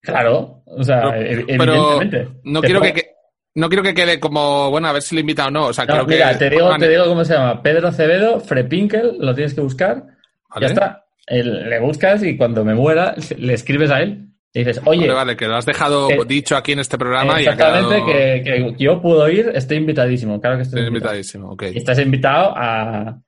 Claro, 0.00 0.62
o 0.66 0.82
sea, 0.82 1.10
Pero- 1.12 1.46
pero 1.46 1.72
evidentemente. 1.74 2.28
No 2.44 2.60
quiero 2.62 2.80
que, 2.80 3.10
no 3.54 3.68
quiero 3.68 3.82
que 3.82 3.94
quede 3.94 4.18
como, 4.18 4.70
bueno, 4.70 4.88
a 4.88 4.92
ver 4.92 5.02
si 5.02 5.14
le 5.14 5.20
invita 5.20 5.46
o 5.46 5.50
no. 5.50 5.66
O 5.66 5.72
sea, 5.72 5.84
No, 5.84 5.92
quiero 5.92 6.06
mira, 6.06 6.32
que. 6.32 6.38
te 6.38 6.50
digo, 6.50 6.76
te 6.78 6.88
digo 6.88 7.04
cómo 7.06 7.24
se 7.24 7.34
llama. 7.34 7.62
Pedro 7.62 7.88
Acevedo, 7.88 8.40
Frepinkel, 8.40 9.16
lo 9.20 9.34
tienes 9.34 9.54
que 9.54 9.60
buscar. 9.60 10.04
¿Vale? 10.48 10.66
Ya 10.66 10.72
está. 10.72 11.04
El- 11.26 11.68
le 11.70 11.78
buscas 11.80 12.22
y 12.24 12.36
cuando 12.36 12.64
me 12.64 12.74
muera 12.74 13.14
le 13.38 13.54
escribes 13.54 13.90
a 13.90 14.00
él 14.02 14.28
y 14.54 14.58
dices, 14.60 14.80
oye, 14.84 15.00
Vale, 15.02 15.12
vale, 15.14 15.36
que 15.36 15.46
lo 15.48 15.56
has 15.56 15.64
dejado 15.66 16.08
que- 16.08 16.24
dicho 16.26 16.56
aquí 16.56 16.72
en 16.72 16.80
este 16.80 16.98
programa 16.98 17.40
y 17.40 17.46
ha 17.46 17.52
exactamente 17.52 17.94
quedado 17.94 18.06
que, 18.06 18.74
que 18.76 18.84
yo 18.84 19.00
puedo 19.00 19.28
ir, 19.28 19.50
estoy 19.54 19.78
invitadísimo. 19.78 20.40
Claro 20.40 20.56
que 20.56 20.62
estoy 20.64 20.80
estoy 20.80 20.88
invitado. 20.88 21.14
invitadísimo. 21.14 21.50
Ok. 21.52 21.62
Y 21.72 21.78
estás 21.78 21.98
invitado 21.98 22.52
a, 22.56 23.18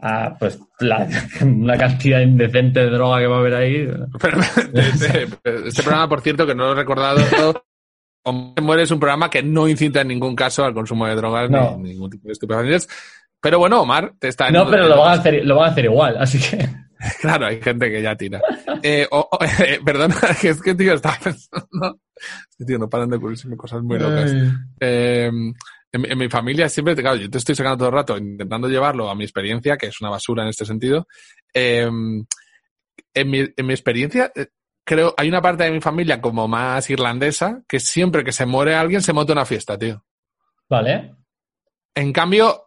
a 0.00 0.38
pues, 0.38 0.58
la, 0.80 1.08
una 1.42 1.78
cantidad 1.78 2.20
indecente 2.20 2.80
de 2.80 2.90
droga 2.90 3.18
que 3.20 3.26
va 3.26 3.36
a 3.36 3.40
haber 3.40 3.54
ahí. 3.54 3.88
Pero, 4.20 4.38
este, 4.74 5.26
este 5.68 5.82
programa, 5.82 6.08
por 6.08 6.20
cierto, 6.20 6.46
que 6.46 6.54
no 6.54 6.64
lo 6.66 6.72
he 6.72 6.76
recordado, 6.76 7.20
Hombre 8.26 8.62
Muere 8.64 8.82
es 8.84 8.90
un 8.90 8.98
programa 9.00 9.28
que 9.28 9.42
no 9.42 9.68
incita 9.68 10.00
en 10.00 10.08
ningún 10.08 10.34
caso 10.34 10.64
al 10.64 10.72
consumo 10.72 11.06
de 11.06 11.14
drogas 11.14 11.50
No. 11.50 11.76
ni 11.78 11.90
ningún 11.90 12.10
tipo 12.10 12.26
de 12.28 12.32
estupefacientes. 12.32 12.88
Pero 13.40 13.58
bueno, 13.58 13.82
Omar, 13.82 14.14
te 14.18 14.28
está 14.28 14.50
No, 14.50 14.66
pero 14.70 14.88
lo 14.88 14.98
van 15.00 15.08
a 15.10 15.20
hacer, 15.20 15.44
lo 15.44 15.56
van 15.56 15.68
a 15.68 15.72
hacer 15.72 15.84
igual, 15.84 16.16
así 16.18 16.38
que. 16.40 16.66
Claro, 17.20 17.46
hay 17.46 17.60
gente 17.60 17.90
que 17.90 18.02
ya 18.02 18.16
tira. 18.16 18.40
Eh, 18.82 19.06
o- 19.10 19.28
o- 19.30 19.38
eh, 19.64 19.80
perdona, 19.84 20.14
es 20.42 20.60
que, 20.62 20.74
tío, 20.74 20.94
estaba 20.94 21.16
pensando... 21.22 22.00
Este 22.50 22.64
tío, 22.64 22.78
no 22.78 22.88
paran 22.88 23.10
de 23.10 23.16
ocurrirse 23.16 23.48
cosas 23.56 23.82
muy 23.82 23.98
locas. 23.98 24.30
Eh, 24.80 25.30
en, 25.92 26.10
en 26.10 26.18
mi 26.18 26.28
familia 26.28 26.68
siempre, 26.68 26.94
claro, 26.96 27.16
yo 27.16 27.28
te 27.30 27.38
estoy 27.38 27.54
sacando 27.54 27.78
todo 27.78 27.88
el 27.88 27.94
rato 27.94 28.16
intentando 28.18 28.68
llevarlo 28.68 29.10
a 29.10 29.14
mi 29.14 29.24
experiencia, 29.24 29.76
que 29.76 29.86
es 29.86 30.00
una 30.00 30.10
basura 30.10 30.42
en 30.42 30.48
este 30.48 30.64
sentido. 30.64 31.06
En, 31.52 32.26
mi, 33.30 33.38
en 33.56 33.66
mi 33.66 33.72
experiencia, 33.72 34.32
eh, 34.34 34.48
creo, 34.84 35.14
hay 35.16 35.28
una 35.28 35.42
parte 35.42 35.64
de 35.64 35.70
mi 35.70 35.80
familia 35.80 36.20
como 36.20 36.48
más 36.48 36.88
irlandesa 36.90 37.62
que 37.68 37.80
siempre 37.80 38.24
que 38.24 38.32
se 38.32 38.46
muere 38.46 38.74
alguien 38.74 39.02
se 39.02 39.12
monta 39.12 39.32
una 39.32 39.44
fiesta, 39.44 39.78
tío. 39.78 40.04
Vale. 40.68 41.14
En 41.94 42.12
cambio, 42.12 42.62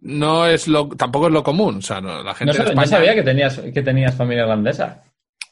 no 0.00 0.46
es 0.46 0.68
lo, 0.68 0.88
tampoco 0.88 1.26
es 1.26 1.32
lo 1.32 1.42
común. 1.42 1.76
O 1.76 1.82
sea, 1.82 2.00
no, 2.00 2.22
la 2.22 2.34
gente 2.34 2.52
No, 2.58 2.64
de 2.64 2.70
sab- 2.70 2.74
no 2.74 2.82
España- 2.82 2.86
sabía 2.98 3.14
que 3.14 3.22
tenías, 3.22 3.58
que 3.58 3.82
tenías 3.82 4.14
familia 4.14 4.42
irlandesa. 4.44 5.02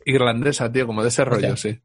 irlandesa, 0.04 0.70
tío, 0.70 0.86
como 0.86 1.02
de 1.02 1.08
ese 1.08 1.24
rollo, 1.24 1.56
sí. 1.56 1.78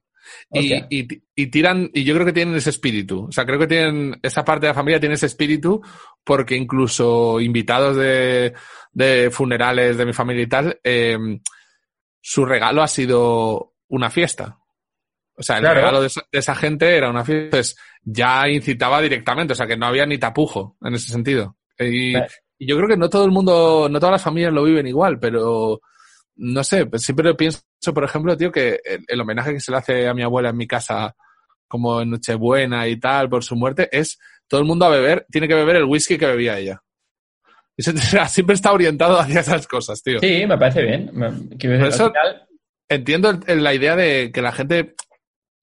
Y, 0.51 0.73
y, 0.89 1.07
y 1.35 1.47
tiran, 1.47 1.89
y 1.93 2.03
yo 2.03 2.13
creo 2.13 2.25
que 2.25 2.33
tienen 2.33 2.53
ese 2.55 2.69
espíritu. 2.69 3.25
O 3.29 3.31
sea, 3.31 3.45
creo 3.45 3.57
que 3.57 3.65
tienen, 3.67 4.19
esa 4.21 4.43
parte 4.45 4.65
de 4.65 4.71
la 4.71 4.75
familia 4.75 4.99
tiene 4.99 5.15
ese 5.15 5.25
espíritu 5.25 5.81
porque 6.23 6.55
incluso 6.55 7.39
invitados 7.39 7.95
de, 7.95 8.53
de 8.91 9.29
funerales 9.31 9.97
de 9.97 10.05
mi 10.05 10.13
familia 10.13 10.43
y 10.43 10.47
tal, 10.47 10.79
eh, 10.83 11.17
su 12.21 12.45
regalo 12.45 12.83
ha 12.83 12.87
sido 12.87 13.73
una 13.87 14.09
fiesta. 14.11 14.59
O 15.35 15.41
sea, 15.41 15.55
el 15.55 15.61
Claro. 15.63 15.75
regalo 15.79 16.01
de 16.01 16.07
esa, 16.07 16.21
de 16.31 16.39
esa 16.39 16.53
gente 16.53 16.95
era 16.95 17.09
una 17.09 17.23
fiesta. 17.25 17.45
Entonces, 17.45 17.77
ya 18.03 18.47
incitaba 18.49 19.01
directamente, 19.01 19.53
o 19.53 19.55
sea, 19.55 19.65
que 19.65 19.77
no 19.77 19.87
había 19.87 20.05
ni 20.05 20.17
tapujo 20.19 20.77
en 20.81 20.93
ese 20.93 21.11
sentido. 21.11 21.55
Y, 21.79 22.13
y 22.59 22.67
yo 22.67 22.75
creo 22.75 22.87
que 22.89 22.97
no 22.97 23.09
todo 23.09 23.25
el 23.25 23.31
mundo, 23.31 23.87
no 23.89 23.99
todas 23.99 24.13
las 24.13 24.21
familias 24.23 24.53
lo 24.53 24.63
viven 24.63 24.85
igual, 24.85 25.19
pero 25.19 25.81
no 26.35 26.63
sé, 26.63 26.85
pues 26.85 27.01
siempre 27.03 27.33
pienso, 27.35 27.61
por 27.93 28.03
ejemplo, 28.03 28.37
tío, 28.37 28.51
que 28.51 28.79
el, 28.83 29.03
el 29.07 29.21
homenaje 29.21 29.53
que 29.53 29.59
se 29.59 29.71
le 29.71 29.77
hace 29.77 30.07
a 30.07 30.13
mi 30.13 30.21
abuela 30.21 30.49
en 30.49 30.57
mi 30.57 30.67
casa, 30.67 31.15
como 31.67 32.01
en 32.01 32.09
Nochebuena 32.11 32.87
y 32.87 32.97
tal, 32.99 33.29
por 33.29 33.43
su 33.43 33.55
muerte, 33.55 33.89
es 33.91 34.19
todo 34.47 34.59
el 34.61 34.67
mundo 34.67 34.85
a 34.85 34.89
beber, 34.89 35.25
tiene 35.31 35.47
que 35.47 35.55
beber 35.55 35.77
el 35.77 35.85
whisky 35.85 36.17
que 36.17 36.25
bebía 36.27 36.57
ella. 36.59 36.81
Y 37.77 37.81
se- 37.83 37.95
siempre 38.27 38.55
está 38.55 38.73
orientado 38.73 39.17
hacia 39.17 39.39
esas 39.39 39.65
cosas, 39.65 40.03
tío. 40.03 40.19
Sí, 40.19 40.45
me 40.45 40.57
parece 40.57 40.81
bien. 40.83 41.09
Por 41.13 41.87
eso- 41.87 42.05
al 42.07 42.11
final- 42.11 42.45
Entiendo 42.91 43.39
la 43.47 43.73
idea 43.73 43.95
de 43.95 44.31
que 44.33 44.41
la 44.41 44.51
gente, 44.51 44.95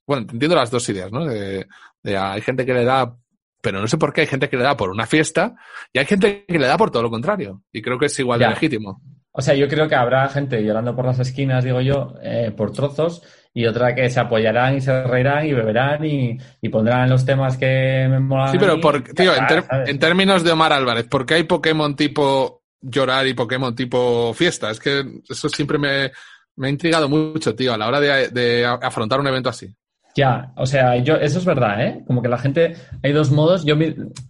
bueno, 0.07 0.27
entiendo 0.31 0.55
las 0.57 0.71
dos 0.71 0.89
ideas, 0.89 1.11
¿no? 1.13 1.27
De, 1.27 1.67
de 2.03 2.17
hay 2.17 2.41
gente 2.41 2.65
que 2.65 2.73
le 2.73 2.85
da, 2.85 3.17
pero 3.67 3.81
no 3.81 3.89
sé 3.89 3.99
por 3.99 4.13
qué, 4.13 4.21
hay 4.21 4.27
gente 4.29 4.49
que 4.49 4.57
le 4.57 4.63
da 4.63 4.77
por 4.77 4.91
una 4.91 5.07
fiesta 5.07 5.57
y 5.93 5.99
hay 5.99 6.07
gente 6.07 6.45
que 6.47 6.57
le 6.57 6.69
da 6.69 6.77
por 6.79 6.93
todo 6.93 7.03
lo 7.03 7.11
contrario. 7.11 7.63
Y 7.73 7.83
creo 7.83 7.99
que 7.99 8.07
es 8.07 8.17
igual 8.21 8.39
Ya. 8.39 8.47
de 8.47 8.55
legítimo. 8.55 9.03
O 9.33 9.43
sea, 9.43 9.55
yo 9.55 9.67
creo 9.67 9.89
que 9.89 9.97
habrá 9.97 10.29
gente 10.29 10.63
llorando 10.63 10.95
por 10.95 11.05
las 11.05 11.19
esquinas, 11.19 11.65
digo 11.65 11.81
yo, 11.81 12.15
eh, 12.23 12.53
por 12.57 12.71
trozos, 12.71 13.25
y 13.53 13.67
otra 13.67 13.93
que 13.93 14.09
se 14.09 14.21
apoyarán 14.21 14.77
y 14.77 14.81
se 14.81 15.03
reirán 15.03 15.47
y 15.47 15.53
beberán 15.53 16.05
y, 16.05 16.39
y 16.63 16.69
pondrán 16.69 17.11
los 17.11 17.25
temas 17.25 17.57
que 17.57 18.07
me 18.09 18.21
molan. 18.21 18.53
Sí, 18.53 18.59
pero 18.61 18.81
por, 18.81 19.03
tío, 19.03 19.33
en, 19.85 19.99
términos 19.99 20.45
de 20.45 20.53
Omar 20.53 20.73
Álvarez, 20.73 21.09
¿por 21.09 21.27
qué 21.27 21.35
hay 21.35 21.43
Pokémon 21.43 21.97
tipo 21.97 22.63
llorar 22.81 23.27
y 23.27 23.35
Pokémon 23.35 23.75
tipo 23.75 24.33
fiesta? 24.33 24.71
Es 24.71 24.79
que 24.79 25.05
eso 25.29 25.49
siempre 25.49 25.77
me, 25.77 26.13
me 26.55 26.69
ha 26.69 26.71
intrigado 26.71 27.09
mucho, 27.09 27.53
tío, 27.57 27.75
a 27.75 27.79
la 27.79 27.89
hora 27.89 27.99
de, 27.99 28.29
de 28.29 28.65
afrontar 28.65 29.19
un 29.19 29.27
evento 29.27 29.49
así. 29.49 29.75
Ya, 30.17 30.53
o 30.57 30.65
sea, 30.65 30.97
yo, 30.97 31.17
eso 31.17 31.39
es 31.39 31.45
verdad, 31.45 31.87
¿eh? 31.87 32.03
Como 32.07 32.23
que 32.23 32.29
la 32.29 32.39
gente, 32.39 32.75
hay 33.03 33.13
dos 33.13 33.31
modos. 33.31 33.67
Yo 33.67 33.77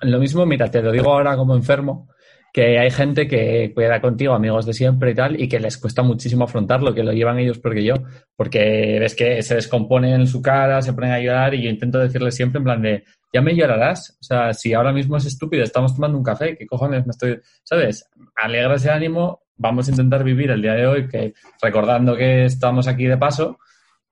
lo 0.01 0.19
mismo, 0.19 0.45
mira, 0.45 0.69
te 0.69 0.83
lo 0.83 0.91
digo 0.91 1.13
ahora 1.13 1.37
como 1.37 1.55
enfermo, 1.55 2.09
que 2.53 2.79
hay 2.81 2.91
gente 2.91 3.29
que 3.29 3.71
cuida 3.73 4.01
contigo, 4.01 4.35
amigos 4.35 4.67
de 4.67 4.73
siempre 4.73 5.13
y 5.13 5.15
tal, 5.15 5.41
y 5.41 5.49
que 5.49 5.61
les 5.61 5.79
cuesta 5.79 6.03
muchísimo 6.03 6.45
afrontarlo, 6.45 6.93
que 6.93 7.05
lo 7.05 7.13
llevan 7.13 7.39
ellos 7.39 7.59
porque 7.59 7.85
yo, 7.85 7.95
porque 8.35 8.97
ves 8.99 9.15
que 9.15 9.43
se 9.43 9.55
descomponen 9.55 10.23
en 10.23 10.27
su 10.27 10.43
cara, 10.43 10.83
se 10.83 10.93
ponen 10.93 11.13
a 11.13 11.21
llorar 11.21 11.55
y 11.55 11.63
yo 11.63 11.71
intento 11.71 11.99
decirles 12.01 12.35
siempre 12.35 12.59
en 12.59 12.65
plan 12.65 12.83
de, 12.83 13.05
ya 13.33 13.41
me 13.41 13.55
llorarás, 13.55 14.17
o 14.21 14.25
sea, 14.25 14.55
si 14.55 14.73
ahora 14.73 14.91
mismo 14.91 15.19
es 15.19 15.27
estúpido, 15.27 15.63
estamos 15.63 15.95
tomando 15.95 16.19
un 16.19 16.25
café, 16.25 16.57
¿qué 16.57 16.67
cojones 16.67 17.07
me 17.07 17.11
estoy, 17.11 17.39
sabes? 17.63 18.09
Alegra 18.35 18.77
ese 18.77 18.91
ánimo, 18.91 19.43
vamos 19.57 19.87
a 19.87 19.91
intentar 19.91 20.25
vivir 20.25 20.51
el 20.51 20.63
día 20.63 20.73
de 20.73 20.87
hoy, 20.87 21.09
que 21.09 21.35
recordando 21.61 22.17
que 22.17 22.47
estamos 22.47 22.89
aquí 22.89 23.05
de 23.05 23.19
paso, 23.19 23.59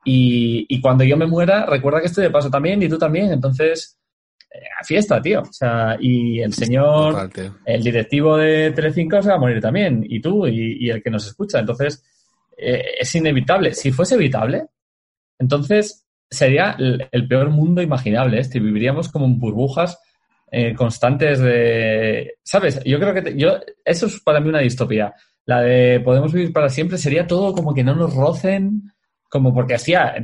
y, 0.05 0.67
y 0.69 0.81
cuando 0.81 1.05
yo 1.05 1.17
me 1.17 1.27
muera, 1.27 1.67
recuerda 1.67 2.01
que 2.01 2.07
estoy 2.07 2.25
de 2.25 2.31
paso 2.31 2.51
también 2.51 2.83
y 2.83 2.89
tú 2.89 2.99
también. 2.99 3.33
Entonces, 3.33 3.99
eh, 4.51 4.59
a 4.81 4.85
fiesta, 4.85 5.21
tío. 5.21 5.41
O 5.43 5.53
sea, 5.53 5.97
y 5.99 6.41
el 6.41 6.53
señor, 6.53 7.31
Total, 7.31 7.53
el 7.65 7.83
directivo 7.83 8.37
de 8.37 8.71
Telecinco 8.73 9.23
se 9.23 9.29
va 9.31 9.37
a 9.37 9.39
morir 9.39 9.61
también. 9.61 10.05
Y 10.09 10.21
tú, 10.21 10.47
y, 10.47 10.79
y 10.87 10.91
el 10.91 11.03
que 11.03 11.11
nos 11.11 11.27
escucha. 11.27 11.59
Entonces, 11.59 12.05
eh, 12.57 12.85
es 13.01 13.15
inevitable. 13.15 13.75
Si 13.75 13.91
fuese 13.93 14.15
evitable, 14.15 14.67
entonces 15.39 16.07
sería 16.31 16.77
el, 16.79 17.07
el 17.11 17.29
peor 17.29 17.51
mundo 17.51 17.83
imaginable. 17.83 18.39
Este. 18.41 18.61
Viviríamos 18.61 19.09
como 19.09 19.27
en 19.27 19.39
burbujas 19.39 19.99
eh, 20.51 20.75
constantes 20.75 21.41
de... 21.41 22.35
¿Sabes? 22.43 22.83
Yo 22.85 22.99
creo 23.01 23.15
que... 23.15 23.23
te- 23.23 23.37
yo, 23.37 23.59
eso 23.85 24.07
es 24.07 24.21
para 24.21 24.41
mí 24.41 24.49
una 24.49 24.61
distopía. 24.61 25.13
La 25.47 25.61
de 25.61 26.01
podemos 26.01 26.33
vivir 26.33 26.53
para 26.55 26.71
siempre 26.71 26.97
sería 26.97 27.27
todo 27.27 27.53
como 27.53 27.75
que 27.75 27.85
no 27.85 27.95
nos 27.95 28.15
rocen, 28.15 28.94
como 29.35 29.53
porque 29.53 29.75
hacía... 29.75 30.15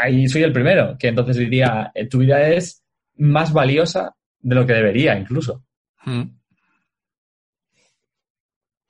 Ahí 0.00 0.26
soy 0.28 0.42
el 0.42 0.52
primero, 0.52 0.96
que 0.98 1.08
entonces 1.08 1.36
diría, 1.36 1.92
eh, 1.94 2.06
tu 2.08 2.18
vida 2.18 2.48
es 2.48 2.82
más 3.16 3.52
valiosa 3.52 4.14
de 4.40 4.54
lo 4.56 4.66
que 4.66 4.72
debería, 4.72 5.16
incluso. 5.16 5.64
Mm. 6.04 6.22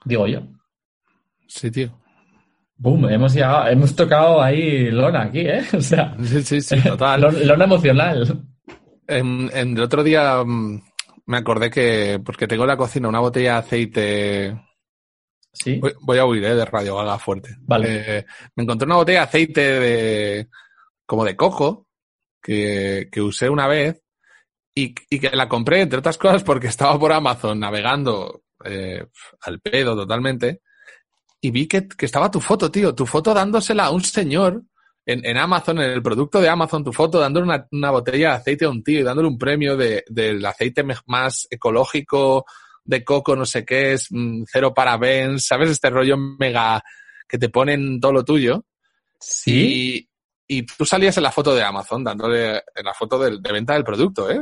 Digo 0.04 0.26
yo. 0.26 0.40
Sí, 1.46 1.70
tío. 1.70 1.90
Boom, 2.76 3.08
hemos 3.10 3.34
llegado, 3.34 3.68
hemos 3.68 3.94
tocado 3.94 4.40
ahí 4.42 4.90
lona 4.90 5.22
aquí, 5.24 5.40
¿eh? 5.40 5.62
O 5.76 5.80
sea, 5.80 6.14
Sí, 6.22 6.42
sí, 6.42 6.60
sí, 6.60 6.80
total. 6.80 7.20
lon- 7.22 7.46
lona 7.46 7.64
emocional. 7.64 8.44
En, 9.06 9.50
en 9.52 9.76
el 9.76 9.82
otro 9.82 10.02
día 10.02 10.42
mm, 10.44 10.80
me 11.26 11.36
acordé 11.38 11.70
que, 11.70 12.20
porque 12.24 12.46
tengo 12.46 12.64
en 12.64 12.68
la 12.68 12.76
cocina 12.76 13.08
una 13.08 13.20
botella 13.20 13.52
de 13.54 13.58
aceite. 13.58 14.60
Sí. 15.62 15.78
Voy, 15.78 15.94
voy 16.00 16.18
a 16.18 16.24
huir 16.24 16.44
eh, 16.44 16.54
de 16.54 16.64
Radio 16.64 16.96
Gaga 16.96 17.18
fuerte. 17.18 17.56
Vale. 17.60 18.18
Eh, 18.18 18.26
me 18.56 18.62
encontré 18.62 18.86
una 18.86 18.96
botella 18.96 19.20
de 19.20 19.24
aceite 19.24 19.60
de, 19.60 20.48
como 21.06 21.24
de 21.24 21.36
coco 21.36 21.86
que, 22.42 23.08
que 23.10 23.20
usé 23.20 23.48
una 23.48 23.66
vez 23.66 24.02
y, 24.74 24.94
y 25.10 25.18
que 25.18 25.30
la 25.30 25.48
compré, 25.48 25.80
entre 25.80 25.98
otras 25.98 26.18
cosas, 26.18 26.42
porque 26.42 26.66
estaba 26.68 26.98
por 26.98 27.12
Amazon 27.12 27.58
navegando 27.58 28.42
eh, 28.64 29.06
al 29.42 29.60
pedo 29.60 29.94
totalmente 29.96 30.62
y 31.40 31.50
vi 31.50 31.66
que, 31.66 31.86
que 31.86 32.06
estaba 32.06 32.30
tu 32.30 32.40
foto, 32.40 32.70
tío, 32.70 32.94
tu 32.94 33.06
foto 33.06 33.32
dándosela 33.32 33.86
a 33.86 33.90
un 33.90 34.02
señor 34.02 34.62
en, 35.06 35.24
en 35.24 35.38
Amazon, 35.38 35.78
en 35.78 35.90
el 35.90 36.02
producto 36.02 36.40
de 36.40 36.48
Amazon, 36.48 36.84
tu 36.84 36.92
foto 36.92 37.18
dándole 37.18 37.46
una, 37.46 37.66
una 37.70 37.90
botella 37.90 38.30
de 38.30 38.36
aceite 38.36 38.64
a 38.64 38.70
un 38.70 38.82
tío 38.82 39.00
y 39.00 39.02
dándole 39.02 39.28
un 39.28 39.38
premio 39.38 39.76
de, 39.76 40.04
del 40.08 40.44
aceite 40.44 40.84
más 41.06 41.46
ecológico 41.50 42.44
de 42.88 43.04
coco, 43.04 43.36
no 43.36 43.44
sé 43.44 43.64
qué 43.66 43.92
es, 43.92 44.06
mm, 44.10 44.44
cero 44.50 44.72
parabens, 44.74 45.44
¿sabes? 45.46 45.68
Este 45.70 45.90
rollo 45.90 46.16
mega 46.16 46.82
que 47.28 47.36
te 47.38 47.50
ponen 47.50 48.00
todo 48.00 48.12
lo 48.12 48.24
tuyo. 48.24 48.64
Sí. 49.20 50.08
Y, 50.48 50.56
y 50.60 50.62
tú 50.66 50.86
salías 50.86 51.16
en 51.18 51.22
la 51.24 51.30
foto 51.30 51.54
de 51.54 51.62
Amazon 51.62 52.02
dándole 52.02 52.56
en 52.56 52.84
la 52.84 52.94
foto 52.94 53.18
de, 53.18 53.38
de 53.40 53.52
venta 53.52 53.74
del 53.74 53.84
producto, 53.84 54.30
¿eh? 54.30 54.40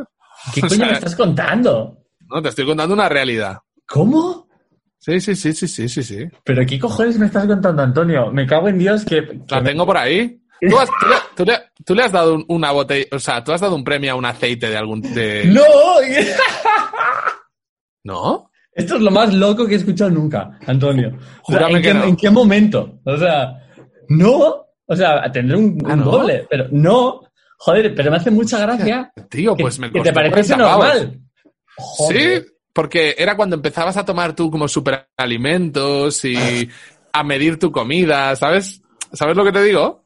¿Qué 0.54 0.60
o 0.64 0.68
coño 0.68 0.76
sea- 0.76 0.86
me 0.86 0.92
estás 0.92 1.16
contando? 1.16 1.98
No, 2.28 2.40
te 2.40 2.48
estoy 2.50 2.64
contando 2.66 2.94
una 2.94 3.08
realidad. 3.08 3.58
¿Cómo? 3.88 4.46
Sí, 4.98 5.20
sí, 5.20 5.34
sí, 5.36 5.52
sí, 5.52 5.66
sí, 5.68 5.88
sí, 5.88 6.02
sí. 6.02 6.24
¿Pero 6.44 6.64
qué 6.66 6.78
cojones 6.78 7.18
me 7.18 7.26
estás 7.26 7.46
contando, 7.46 7.82
Antonio? 7.82 8.30
Me 8.32 8.46
cago 8.46 8.68
en 8.68 8.78
Dios 8.78 9.04
que... 9.04 9.22
La 9.48 9.62
tengo 9.62 9.84
por 9.86 9.96
ahí. 9.96 10.40
¿Tú, 10.60 10.78
has- 10.78 10.88
tú 11.00 11.06
le, 11.08 11.16
tú 11.36 11.44
le- 11.44 11.62
tú 11.84 11.94
le 11.94 12.02
has 12.02 12.12
dado 12.12 12.34
un- 12.34 12.44
una 12.48 12.70
botella, 12.72 13.06
o 13.12 13.18
sea, 13.18 13.42
tú 13.44 13.52
has 13.52 13.60
dado 13.60 13.74
un 13.76 13.84
premio 13.84 14.12
a 14.12 14.14
un 14.16 14.24
aceite 14.24 14.68
de 14.70 14.76
algún... 14.76 15.02
De... 15.02 15.44
¡No! 15.46 15.62
¿No? 18.06 18.50
Esto 18.72 18.96
es 18.96 19.00
lo 19.02 19.10
más 19.10 19.34
loco 19.34 19.66
que 19.66 19.74
he 19.74 19.78
escuchado 19.78 20.10
nunca, 20.10 20.58
Antonio. 20.66 21.08
O 21.42 21.52
sea, 21.52 21.58
Júrame 21.66 21.76
¿en, 21.78 21.82
que 21.82 21.88
qué, 21.88 21.94
no. 21.94 22.04
en 22.04 22.16
qué 22.16 22.30
momento? 22.30 23.00
O 23.04 23.16
sea, 23.16 23.52
no. 24.10 24.66
O 24.86 24.94
sea, 24.96 25.30
tendré 25.32 25.56
un, 25.56 25.78
Ah, 25.84 25.94
un 25.94 25.98
¿no? 26.00 26.04
doble, 26.12 26.46
pero 26.48 26.66
no. 26.70 27.22
Joder, 27.58 27.94
pero 27.94 28.10
me 28.10 28.18
hace 28.18 28.30
mucha 28.30 28.58
gracia 28.60 29.10
Tío, 29.30 29.56
que, 29.56 29.62
pues 29.62 29.78
me 29.78 29.90
que 29.90 30.00
te 30.02 30.12
pareciese 30.12 30.54
40 30.54 30.68
pavos. 30.78 30.86
normal. 30.94 31.20
Joder. 31.76 32.42
Sí, 32.44 32.52
porque 32.72 33.14
era 33.18 33.34
cuando 33.34 33.56
empezabas 33.56 33.96
a 33.96 34.04
tomar 34.04 34.36
tú 34.36 34.50
como 34.50 34.68
superalimentos 34.68 36.24
y 36.24 36.68
a 37.12 37.24
medir 37.24 37.58
tu 37.58 37.72
comida, 37.72 38.36
¿sabes? 38.36 38.82
¿Sabes 39.12 39.36
lo 39.36 39.44
que 39.44 39.52
te 39.52 39.62
digo? 39.62 40.04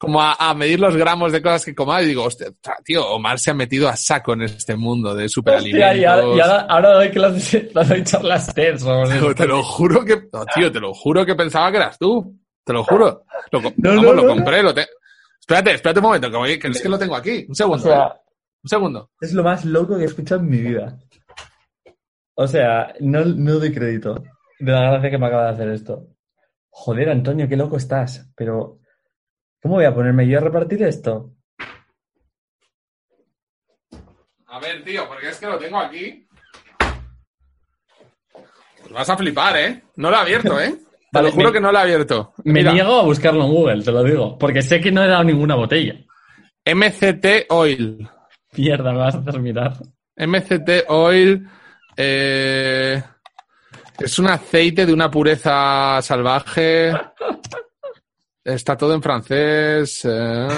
Como 0.00 0.22
a, 0.22 0.32
a 0.32 0.54
medir 0.54 0.80
los 0.80 0.96
gramos 0.96 1.30
de 1.30 1.42
cosas 1.42 1.62
que 1.62 1.74
comas 1.74 2.02
y 2.02 2.06
digo, 2.06 2.24
hostia, 2.24 2.46
tío, 2.82 3.06
Omar 3.06 3.38
se 3.38 3.50
ha 3.50 3.54
metido 3.54 3.86
a 3.86 3.96
saco 3.96 4.32
en 4.32 4.42
este 4.42 4.74
mundo 4.74 5.14
de 5.14 5.28
superalimentos. 5.28 5.90
Hostia, 5.90 6.00
y 6.00 6.04
ahora, 6.06 6.36
y 6.36 6.40
ahora, 6.40 6.60
ahora 6.62 6.94
doy 6.94 7.10
clases, 7.10 7.72
doy 7.74 8.02
charlas 8.02 8.54
TED 8.54 8.78
sobre 8.78 9.34
te 9.34 9.46
lo 9.46 9.62
juro 9.62 10.02
que. 10.02 10.22
No, 10.32 10.46
tío, 10.54 10.72
te 10.72 10.80
lo 10.80 10.94
juro 10.94 11.26
que 11.26 11.34
pensaba 11.34 11.70
que 11.70 11.76
eras 11.76 11.98
tú. 11.98 12.34
Te 12.64 12.72
lo 12.72 12.82
juro. 12.82 13.24
Lo, 13.52 13.60
No, 13.60 13.72
vamos, 13.76 14.02
no, 14.04 14.12
lo 14.14 14.26
compré, 14.26 14.62
lo 14.62 14.72
te... 14.72 14.86
Espérate, 15.38 15.74
espérate 15.74 16.00
un 16.00 16.06
momento, 16.06 16.30
que, 16.30 16.68
es 16.68 16.80
que 16.80 16.88
lo 16.88 16.98
tengo 16.98 17.16
aquí. 17.16 17.44
Un 17.46 17.52
O 17.52 17.54
segundo. 17.54 17.92
¿eh? 17.92 18.08
Un 18.62 18.68
segundo. 18.68 19.10
es 19.20 19.32
lo 19.34 19.42
más 19.42 19.64
loco 19.64 19.96
que 19.96 20.04
he 20.04 20.06
escuchado 20.06 20.40
en 20.40 20.48
mi 20.48 20.58
vida. 20.58 20.98
O 22.34 22.46
sea, 22.46 22.94
no, 23.00 23.24
no 23.24 23.58
doy 23.58 23.72
crédito 23.72 24.22
de 24.58 24.72
la 24.72 24.92
gracia 24.92 25.10
que 25.10 25.18
me 25.18 25.26
acaba 25.26 25.44
de 25.44 25.50
hacer 25.50 25.68
esto. 25.70 26.06
Joder, 26.70 27.10
Antonio, 27.10 27.48
qué 27.48 27.56
loco 27.56 27.76
estás. 27.76 28.30
Pero, 28.34 28.79
¿cómo 29.62 29.76
voy 29.76 29.84
a 29.84 29.94
ponerme 29.94 30.26
yo 30.26 30.38
a 30.38 30.42
repartir 30.42 30.82
esto? 30.82 31.30
A 34.46 34.58
ver, 34.58 34.82
tío, 34.84 35.06
porque 35.08 35.28
es 35.28 35.38
que 35.38 35.46
lo 35.46 35.58
tengo 35.58 35.78
aquí. 35.78 36.26
Pues 38.80 38.92
vas 38.92 39.08
a 39.10 39.16
flipar, 39.16 39.56
¿eh? 39.56 39.82
No 39.96 40.10
lo 40.10 40.16
he 40.16 40.20
abierto, 40.20 40.60
¿eh? 40.60 40.74
Te 41.12 41.18
Vale, 41.18 41.28
lo 41.28 41.34
juro 41.34 41.46
me- 41.48 41.52
que 41.52 41.60
no 41.60 41.72
lo 41.72 41.78
he 41.78 41.82
abierto. 41.82 42.32
Me 42.44 42.62
niego 42.62 43.00
a 43.00 43.02
buscarlo 43.02 43.44
en 43.44 43.50
Google, 43.50 43.82
te 43.82 43.90
lo 43.92 44.02
digo. 44.04 44.38
Porque 44.38 44.62
sé 44.62 44.80
que 44.80 44.92
no 44.92 45.02
he 45.02 45.08
dado 45.08 45.24
ninguna 45.24 45.56
botella. 45.56 45.94
MCT 46.64 47.46
Oil. 47.48 48.08
Mierda, 48.56 48.92
me 48.92 48.98
vas 48.98 49.14
a 49.16 49.18
hacer 49.18 49.40
mirar. 49.40 49.72
MCT 50.16 50.84
Oil 50.88 51.48
eh, 51.96 53.02
es 53.98 54.18
un 54.20 54.28
aceite 54.28 54.86
de 54.86 54.92
una 54.92 55.10
pureza 55.10 56.00
salvaje. 56.02 56.92
Está 58.54 58.76
todo 58.76 58.94
en 58.94 59.02
francés. 59.02 60.00
eh, 60.04 60.48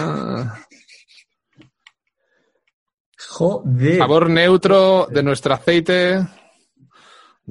Joder. 3.29 3.99
sabor 3.99 4.29
neutro 4.31 5.07
de 5.11 5.23
nuestro 5.23 5.55
aceite. 5.55 6.21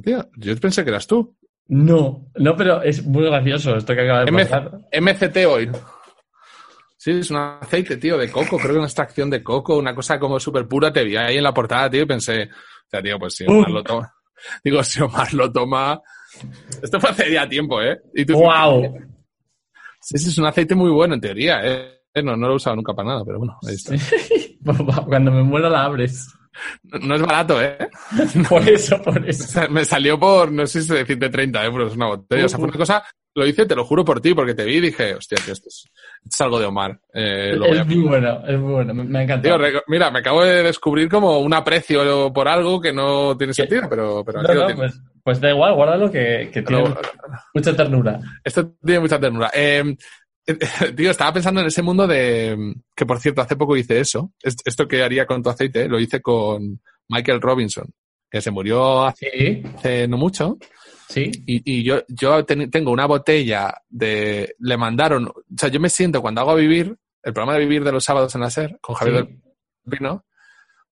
Tío, 0.03 0.29
yo 0.37 0.55
pensé 0.57 0.83
que 0.83 0.89
eras 0.89 1.07
tú. 1.07 1.35
No, 1.67 2.27
no, 2.35 2.55
pero 2.55 2.81
es 2.81 3.05
muy 3.05 3.23
gracioso 3.25 3.75
esto 3.77 3.93
que 3.95 4.01
acaba 4.01 4.25
de 4.25 4.29
M- 4.29 4.43
pasar. 4.45 4.71
MCT 4.91 5.37
Oil. 5.47 5.71
Sí, 6.97 7.11
es 7.11 7.31
un 7.31 7.37
aceite, 7.37 7.97
tío, 7.97 8.17
de 8.17 8.29
coco. 8.31 8.57
Creo 8.57 8.73
que 8.73 8.77
una 8.77 8.85
extracción 8.87 9.29
de 9.29 9.41
coco, 9.41 9.77
una 9.77 9.95
cosa 9.95 10.19
como 10.19 10.39
súper 10.39 10.67
pura. 10.67 10.91
Te 10.93 11.03
vi 11.03 11.15
ahí 11.15 11.37
en 11.37 11.43
la 11.43 11.53
portada, 11.53 11.89
tío, 11.89 12.03
y 12.03 12.05
pensé, 12.05 12.43
o 12.43 12.89
sea, 12.89 13.01
tío, 13.01 13.17
pues 13.17 13.35
si 13.35 13.45
Omar 13.47 13.69
Uh. 13.69 13.73
lo 13.73 13.83
toma. 13.83 14.13
Digo, 14.63 14.83
si 14.83 15.01
Omar 15.01 15.33
lo 15.33 15.51
toma. 15.51 15.99
Esto 16.81 16.99
fue 16.99 17.09
hace 17.09 17.31
ya 17.33 17.47
tiempo, 17.47 17.81
¿eh? 17.81 18.01
Y 18.13 18.25
tú- 18.25 18.33
¡Wow! 18.37 18.97
Sí, 20.01 20.15
es 20.15 20.37
un 20.37 20.45
aceite 20.45 20.75
muy 20.75 20.89
bueno, 20.91 21.13
en 21.13 21.21
teoría, 21.21 21.61
¿eh? 21.63 21.99
No, 22.23 22.35
no 22.35 22.47
lo 22.47 22.53
he 22.53 22.55
usado 22.57 22.75
nunca 22.75 22.93
para 22.93 23.09
nada, 23.09 23.23
pero 23.25 23.37
bueno, 23.39 23.57
ahí 23.67 23.75
está. 23.75 23.95
Cuando 25.07 25.31
me 25.31 25.43
muera 25.43 25.69
la 25.69 25.83
abres. 25.85 26.27
No, 26.83 26.99
no 26.99 27.15
es 27.15 27.21
barato, 27.21 27.61
¿eh? 27.61 27.77
Por 28.49 28.67
eso, 28.67 29.01
por 29.01 29.25
eso. 29.29 29.61
Me 29.69 29.85
salió 29.85 30.19
por, 30.19 30.51
no 30.51 30.67
sé 30.67 30.81
si 30.81 30.93
decirte 30.93 31.29
30 31.29 31.63
euros 31.65 31.95
una 31.95 32.07
botella. 32.07 32.45
O 32.45 32.49
sea, 32.49 32.59
fue 32.59 32.67
una 32.67 32.77
cosa, 32.77 33.03
lo 33.35 33.47
hice, 33.47 33.65
te 33.65 33.75
lo 33.75 33.85
juro 33.85 34.03
por 34.03 34.19
ti, 34.19 34.33
porque 34.33 34.53
te 34.53 34.65
vi 34.65 34.75
y 34.75 34.81
dije, 34.81 35.15
hostia, 35.15 35.37
tío, 35.43 35.53
esto 35.53 35.69
es, 35.69 35.85
esto 35.85 36.29
es 36.29 36.41
algo 36.41 36.59
de 36.59 36.65
Omar. 36.65 36.99
Eh, 37.13 37.53
lo 37.55 37.67
voy 37.67 37.77
a 37.77 37.81
Es 37.81 37.87
muy 37.87 37.99
bueno, 38.05 38.45
es 38.45 38.59
muy 38.59 38.71
bueno. 38.73 38.93
Me, 38.93 39.03
me 39.05 39.19
ha 39.19 39.23
encantado. 39.23 39.59
mira, 39.87 40.11
me 40.11 40.19
acabo 40.19 40.43
de 40.43 40.61
descubrir 40.63 41.07
como 41.07 41.39
un 41.39 41.53
aprecio 41.53 42.33
por 42.33 42.49
algo 42.49 42.81
que 42.81 42.91
no 42.91 43.37
tiene 43.37 43.53
sentido, 43.53 43.83
pero, 43.89 44.21
pero 44.25 44.41
No, 44.41 44.47
aquí 44.49 44.55
lo 44.55 44.61
no, 44.61 44.67
tienes. 44.67 44.91
pues, 44.91 45.10
pues 45.23 45.39
da 45.39 45.49
igual, 45.49 45.73
guárdalo 45.75 46.11
que, 46.11 46.49
que 46.53 46.61
tiene 46.61 46.93
mucha 47.53 47.75
ternura. 47.75 48.19
Esto 48.43 48.73
tiene 48.83 49.01
mucha 49.01 49.19
ternura. 49.19 49.51
Eh, 49.53 49.95
tío, 50.95 51.11
estaba 51.11 51.33
pensando 51.33 51.61
en 51.61 51.67
ese 51.67 51.81
mundo 51.81 52.07
de... 52.07 52.73
Que, 52.95 53.05
por 53.05 53.19
cierto, 53.19 53.41
hace 53.41 53.55
poco 53.55 53.77
hice 53.77 53.99
eso. 53.99 54.33
Es- 54.41 54.55
Esto 54.65 54.87
que 54.87 55.03
haría 55.03 55.25
con 55.25 55.43
tu 55.43 55.49
aceite, 55.49 55.87
lo 55.87 55.99
hice 55.99 56.21
con 56.21 56.81
Michael 57.09 57.41
Robinson, 57.41 57.87
que 58.29 58.41
se 58.41 58.51
murió 58.51 59.05
hace 59.05 60.07
no 60.07 60.17
mucho. 60.17 60.57
sí. 61.07 61.29
Y, 61.45 61.61
y 61.79 61.83
yo, 61.83 62.01
yo 62.07 62.43
ten- 62.45 62.71
tengo 62.71 62.91
una 62.91 63.05
botella 63.05 63.73
de... 63.89 64.55
Le 64.59 64.77
mandaron... 64.77 65.27
O 65.27 65.33
sea, 65.57 65.69
yo 65.69 65.79
me 65.79 65.89
siento 65.89 66.21
cuando 66.21 66.41
hago 66.41 66.51
a 66.51 66.55
vivir, 66.55 66.95
el 67.23 67.33
programa 67.33 67.53
de 67.53 67.65
vivir 67.65 67.83
de 67.83 67.91
los 67.91 68.03
sábados 68.03 68.33
en 68.35 68.41
la 68.41 68.49
SER, 68.49 68.79
con 68.81 68.95
Javier 68.95 69.25
sí. 69.27 69.33
del 69.85 69.99
Pino, 69.99 70.25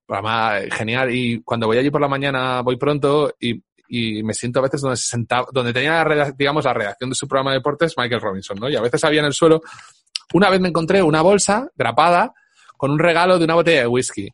programa 0.05 0.59
eh, 0.59 0.69
genial. 0.71 1.13
Y 1.13 1.41
cuando 1.41 1.65
voy 1.67 1.77
allí 1.79 1.89
por 1.89 2.01
la 2.01 2.07
mañana, 2.07 2.61
voy 2.61 2.77
pronto 2.77 3.33
y, 3.39 3.61
y 3.89 4.23
me 4.23 4.33
siento 4.33 4.59
a 4.59 4.63
veces 4.63 4.81
donde 4.81 4.97
se 4.97 5.07
sentaba, 5.07 5.47
donde 5.51 5.73
tenía, 5.73 6.03
la 6.05 6.31
digamos, 6.31 6.63
la 6.63 6.73
redacción 6.73 7.09
de 7.09 7.15
su 7.15 7.27
programa 7.27 7.51
de 7.51 7.57
deportes, 7.57 7.95
Michael 7.97 8.21
Robinson, 8.21 8.57
¿no? 8.59 8.69
Y 8.69 8.75
a 8.75 8.81
veces 8.81 9.03
había 9.03 9.19
en 9.19 9.25
el 9.25 9.33
suelo. 9.33 9.61
Una 10.33 10.49
vez 10.49 10.61
me 10.61 10.69
encontré 10.69 11.01
una 11.01 11.21
bolsa 11.21 11.67
grapada 11.75 12.33
con 12.77 12.91
un 12.91 12.99
regalo 12.99 13.37
de 13.39 13.45
una 13.45 13.55
botella 13.55 13.81
de 13.81 13.87
whisky. 13.87 14.29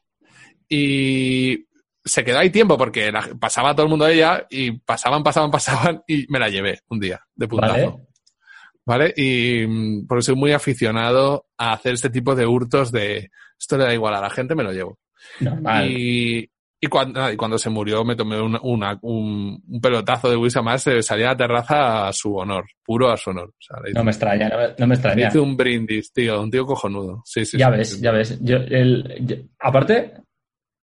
Y 0.68 1.66
se 2.04 2.24
quedó 2.24 2.40
ahí 2.40 2.50
tiempo 2.50 2.78
porque 2.78 3.12
la- 3.12 3.30
pasaba 3.40 3.74
todo 3.74 3.86
el 3.86 3.90
mundo 3.90 4.06
a 4.06 4.12
ella 4.12 4.46
y 4.50 4.72
pasaban, 4.72 5.24
pasaban, 5.24 5.50
pasaban 5.52 6.04
y 6.08 6.26
me 6.30 6.40
la 6.40 6.50
llevé 6.50 6.82
un 6.90 7.00
día 7.00 7.22
de 7.34 7.48
puntazo. 7.48 7.74
Vale. 7.74 8.06
¿Vale? 8.88 9.14
Y 9.18 9.66
mm, 9.66 10.06
porque 10.08 10.22
soy 10.22 10.36
muy 10.36 10.52
aficionado 10.52 11.48
a 11.58 11.74
hacer 11.74 11.94
este 11.94 12.10
tipo 12.10 12.36
de 12.36 12.46
hurtos 12.46 12.92
de 12.92 13.32
esto 13.60 13.78
le 13.78 13.86
da 13.86 13.94
igual 13.94 14.14
a 14.14 14.22
la 14.22 14.30
gente, 14.30 14.54
me 14.54 14.64
lo 14.64 14.72
llevo. 14.72 15.00
Normal. 15.40 15.90
Y, 15.90 16.52
y, 16.86 16.88
cuando, 16.88 17.32
y 17.32 17.36
cuando 17.36 17.58
se 17.58 17.70
murió 17.70 18.04
me 18.06 18.16
tomé 18.16 18.40
una- 18.40 18.98
un, 19.02 19.62
un 19.68 19.82
pelotazo 19.82 20.30
de 20.30 20.38
whisky 20.38 20.62
más, 20.62 20.86
eh, 20.88 21.02
salí 21.04 21.24
a 21.24 21.28
la 21.28 21.38
terraza 21.38 22.08
a 22.08 22.14
su 22.14 22.36
honor, 22.36 22.66
puro 22.84 23.12
a 23.12 23.18
su 23.18 23.32
honor. 23.32 23.50
O 23.50 23.54
sea, 23.60 23.78
No 23.94 24.04
me 24.04 24.12
extraña, 24.12 24.50
no 24.50 24.58
me, 24.58 24.68
no 24.78 24.88
me 24.88 24.88
le 24.88 24.94
extraña. 24.96 25.28
hice 25.28 25.40
un 25.40 25.58
brindis, 25.58 26.12
tío, 26.14 26.42
un 26.42 26.50
tío 26.52 26.66
cojonudo. 26.66 27.22
Sí, 27.26 27.46
sí, 27.46 27.58
Ya 27.58 27.68
sí, 27.72 27.78
ves, 27.78 27.90
sí. 27.90 28.02
ya 28.02 28.12
ves. 28.12 28.40
Yo, 28.42 28.58
el, 28.58 29.16
yo- 29.22 29.36
aparte, 29.60 30.14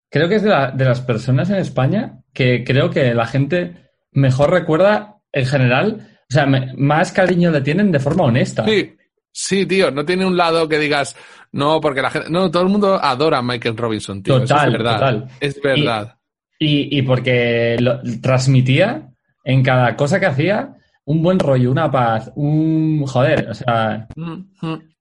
creo 0.09 0.27
que 0.27 0.35
es 0.35 0.43
de, 0.43 0.49
la- 0.49 0.71
de 0.71 0.85
las 0.85 1.01
personas 1.01 1.49
en 1.49 1.57
España 1.57 2.19
que 2.33 2.63
creo 2.63 2.89
que 2.89 3.13
la 3.13 3.25
gente 3.25 3.89
mejor 4.11 4.51
recuerda 4.51 5.17
en 5.31 5.45
general, 5.45 6.07
o 6.29 6.33
sea, 6.33 6.45
me- 6.45 6.73
más 6.75 7.11
cariño 7.11 7.51
le 7.51 7.61
tienen 7.61 7.91
de 7.91 7.99
forma 7.99 8.23
honesta. 8.25 8.65
Sí, 8.65 8.95
sí, 9.31 9.65
tío, 9.65 9.91
no 9.91 10.05
tiene 10.05 10.25
un 10.25 10.37
lado 10.37 10.67
que 10.67 10.79
digas, 10.79 11.15
no, 11.51 11.81
porque 11.81 12.01
la 12.01 12.09
gente, 12.09 12.29
no, 12.29 12.49
todo 12.49 12.63
el 12.63 12.69
mundo 12.69 12.99
adora 13.01 13.39
a 13.39 13.41
Michael 13.41 13.77
Robinson, 13.77 14.23
tío. 14.23 14.39
Total, 14.39 14.67
es 14.67 14.73
verdad. 14.73 14.93
total. 14.93 15.27
Es 15.39 15.61
verdad. 15.61 16.15
Y, 16.59 16.97
y 16.97 17.01
porque 17.01 17.77
lo, 17.79 18.01
transmitía 18.21 19.09
en 19.43 19.63
cada 19.63 19.95
cosa 19.95 20.19
que 20.19 20.27
hacía 20.27 20.75
un 21.05 21.21
buen 21.21 21.39
rollo, 21.39 21.71
una 21.71 21.89
paz, 21.89 22.31
un... 22.35 23.05
Joder, 23.05 23.49
o 23.49 23.53
sea... 23.53 24.07
Mm, 24.15 24.43
mm. 24.61 24.91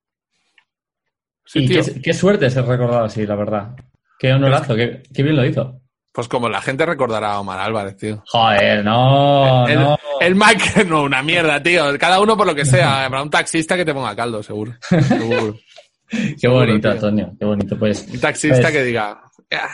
Sí, 1.45 1.59
y 1.63 1.67
tío. 1.67 1.83
qué, 1.83 2.01
qué 2.01 2.13
suerte 2.13 2.49
ser 2.49 2.65
recordado 2.65 3.03
así, 3.03 3.25
la 3.25 3.35
verdad. 3.35 3.75
Qué 4.17 4.33
honorazo, 4.33 4.75
qué, 4.75 5.03
qué 5.13 5.23
bien 5.23 5.35
lo 5.35 5.45
hizo. 5.45 5.80
Pues 6.13 6.27
como 6.27 6.49
la 6.49 6.59
gente 6.61 6.85
recordará 6.85 7.33
a 7.33 7.39
Omar 7.39 7.59
Álvarez, 7.59 7.95
tío. 7.95 8.21
Joder, 8.27 8.83
no, 8.83 9.65
el, 9.67 9.79
no. 9.79 9.97
el 10.19 10.35
Mike, 10.35 10.83
no, 10.85 11.03
una 11.03 11.23
mierda, 11.23 11.63
tío. 11.63 11.97
Cada 11.97 12.19
uno 12.19 12.35
por 12.35 12.45
lo 12.47 12.53
que 12.53 12.65
sea. 12.65 13.05
Habrá 13.05 13.21
un 13.23 13.29
taxista 13.29 13.77
que 13.77 13.85
te 13.85 13.93
ponga 13.93 14.15
caldo, 14.15 14.43
seguro. 14.43 14.73
Seguro. 15.07 15.55
Qué 16.09 16.47
bonito, 16.49 16.81
tío. 16.89 16.91
Antonio, 16.91 17.33
qué 17.39 17.45
bonito. 17.45 17.79
Pues, 17.79 18.05
Un 18.11 18.19
taxista 18.19 18.59
Pues- 18.61 18.73
que 18.73 18.83
diga, 18.83 19.21
"Ah, 19.53 19.69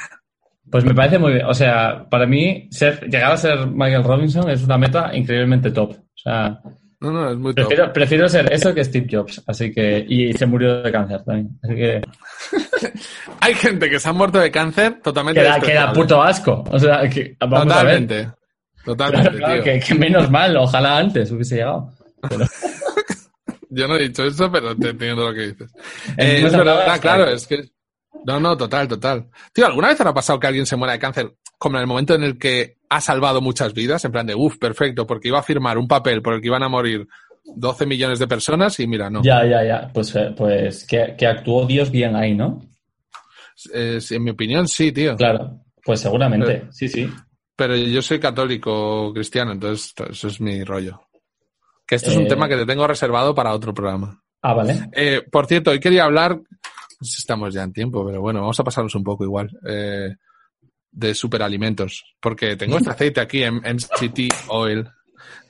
pues 0.69 0.83
me 0.85 0.93
parece 0.93 1.17
muy 1.17 1.33
bien. 1.33 1.45
O 1.45 1.53
sea, 1.55 2.05
para 2.09 2.27
mí, 2.27 2.67
ser, 2.69 3.09
llegar 3.09 3.31
a 3.31 3.37
ser 3.37 3.65
Michael 3.65 4.03
Robinson 4.03 4.47
es 4.49 4.61
una 4.63 4.77
meta 4.77 5.09
increíblemente 5.15 5.71
top. 5.71 5.91
O 5.93 6.17
sea, 6.17 6.59
no, 6.99 7.11
no, 7.11 7.31
es 7.31 7.37
muy 7.37 7.53
top. 7.53 7.67
prefiero, 7.67 7.93
prefiero 7.93 8.29
ser 8.29 8.51
eso 8.51 8.73
que 8.73 8.83
Steve 8.83 9.07
Jobs. 9.09 9.43
Así 9.45 9.71
que, 9.71 10.05
y 10.07 10.33
se 10.33 10.45
murió 10.45 10.81
de 10.81 10.91
cáncer 10.91 11.23
también. 11.23 11.59
Así 11.63 11.75
que, 11.75 12.01
Hay 13.41 13.53
gente 13.55 13.89
que 13.89 13.99
se 13.99 14.09
ha 14.09 14.13
muerto 14.13 14.39
de 14.39 14.51
cáncer 14.51 14.99
totalmente 15.01 15.41
que 15.41 15.47
da, 15.47 15.59
que 15.59 15.73
da 15.73 15.93
puto 15.93 16.21
asco. 16.21 16.63
O 16.69 16.79
sea, 16.79 17.07
que 17.09 17.35
vamos 17.39 17.59
a 17.59 17.83
ver. 17.83 18.07
Totalmente. 18.07 18.31
Totalmente, 18.83 19.29
Claro, 19.29 19.37
claro, 19.37 19.63
tío. 19.63 19.73
que, 19.73 19.79
que 19.79 19.95
menos 19.95 20.31
mal, 20.31 20.55
ojalá 20.57 20.97
antes 20.97 21.29
hubiese 21.31 21.55
llegado. 21.57 21.91
Yo 23.69 23.87
no 23.87 23.95
he 23.95 24.03
dicho 24.03 24.23
eso, 24.23 24.51
pero 24.51 24.75
te 24.75 24.89
entiendo 24.89 25.27
lo 25.27 25.33
que 25.33 25.47
dices. 25.47 25.71
Eh, 26.17 26.43
es 26.45 26.55
verdad, 26.55 26.99
claro. 27.01 27.29
es 27.29 27.45
que... 27.45 27.69
No, 28.25 28.39
no, 28.39 28.57
total, 28.57 28.87
total. 28.87 29.27
Tío, 29.53 29.65
¿alguna 29.65 29.89
vez 29.89 29.97
te 29.97 30.03
ha 30.03 30.13
pasado 30.13 30.39
que 30.39 30.47
alguien 30.47 30.65
se 30.65 30.75
muera 30.75 30.93
de 30.93 30.99
cáncer 30.99 31.33
como 31.57 31.77
en 31.77 31.81
el 31.81 31.87
momento 31.87 32.15
en 32.15 32.23
el 32.23 32.37
que 32.37 32.77
ha 32.89 33.01
salvado 33.01 33.41
muchas 33.41 33.73
vidas? 33.73 34.03
En 34.05 34.11
plan 34.11 34.25
de, 34.27 34.35
uff, 34.35 34.57
perfecto, 34.57 35.05
porque 35.07 35.27
iba 35.29 35.39
a 35.39 35.43
firmar 35.43 35.77
un 35.77 35.87
papel 35.87 36.21
por 36.21 36.33
el 36.33 36.41
que 36.41 36.47
iban 36.47 36.63
a 36.63 36.69
morir 36.69 37.07
12 37.55 37.85
millones 37.85 38.19
de 38.19 38.27
personas 38.27 38.79
y 38.79 38.87
mira, 38.87 39.09
no. 39.09 39.21
Ya, 39.23 39.45
ya, 39.45 39.63
ya. 39.63 39.89
Pues, 39.93 40.15
eh, 40.15 40.33
pues 40.35 40.85
que, 40.85 41.15
que 41.17 41.25
actuó 41.27 41.65
Dios 41.65 41.89
bien 41.91 42.15
ahí, 42.15 42.35
¿no? 42.35 42.61
Eh, 43.73 43.99
en 44.09 44.23
mi 44.23 44.31
opinión, 44.31 44.67
sí, 44.67 44.91
tío. 44.91 45.15
Claro. 45.15 45.61
Pues 45.83 46.01
seguramente. 46.01 46.67
Sí, 46.71 46.87
sí. 46.89 47.09
Pero 47.55 47.75
yo 47.75 48.01
soy 48.01 48.19
católico 48.19 49.11
cristiano, 49.13 49.51
entonces 49.53 49.93
eso 50.11 50.27
es 50.27 50.39
mi 50.41 50.63
rollo. 50.63 51.01
Que 51.87 51.95
esto 51.95 52.11
es 52.11 52.17
un 52.17 52.23
Eh. 52.23 52.27
tema 52.27 52.47
que 52.49 52.57
te 52.57 52.65
tengo 52.65 52.85
reservado 52.85 53.33
para 53.33 53.53
otro 53.53 53.73
programa. 53.73 54.21
Ah, 54.41 54.53
vale. 54.53 54.89
Eh, 54.93 55.23
por 55.31 55.47
cierto, 55.47 55.71
hoy 55.71 55.79
quería 55.79 56.03
hablar, 56.03 56.35
no 56.35 56.43
sé 57.01 57.15
si 57.15 57.19
estamos 57.21 57.53
ya 57.53 57.63
en 57.63 57.73
tiempo, 57.73 58.05
pero 58.05 58.21
bueno, 58.21 58.41
vamos 58.41 58.59
a 58.59 58.63
pasarnos 58.63 58.93
un 58.95 59.03
poco 59.03 59.23
igual, 59.23 59.49
eh, 59.67 60.13
de 60.91 61.13
superalimentos. 61.15 62.03
Porque 62.19 62.55
tengo 62.55 62.77
este 62.77 62.89
aceite 62.89 63.19
aquí 63.21 63.43
en 63.43 63.55
MCT 63.57 64.33
Oil, 64.49 64.87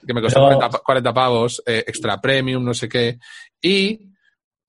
que 0.06 0.14
me 0.14 0.22
costó 0.22 0.40
Pero- 0.40 0.58
40, 0.58 0.70
pa- 0.70 0.84
40 0.84 1.14
pavos, 1.14 1.62
eh, 1.66 1.84
extra 1.88 2.20
premium, 2.22 2.64
no 2.64 2.74
sé 2.74 2.88
qué. 2.90 3.18
Y 3.62 4.10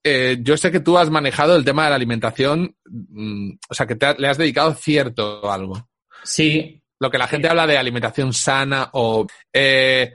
eh, 0.05 0.39
yo 0.41 0.57
sé 0.57 0.71
que 0.71 0.81
tú 0.81 0.97
has 0.97 1.11
manejado 1.11 1.57
el 1.57 1.65
tema 1.65 1.85
de 1.85 1.91
la 1.91 1.97
alimentación, 1.97 2.75
mm, 2.89 3.51
o 3.69 3.75
sea, 3.75 3.87
que 3.87 3.97
te 3.97 4.07
ha- 4.07 4.15
le 4.19 4.29
has 4.29 4.39
dedicado 4.39 4.73
cierto 4.75 5.51
algo. 5.51 5.89
Sí, 6.23 6.83
Lo 7.01 7.11
que 7.11 7.19
la 7.19 7.29
gente 7.29 7.49
habla 7.49 7.67
de 7.67 7.79
alimentación 7.79 8.33
sana 8.33 8.91
o... 8.93 9.25
eh, 9.53 10.13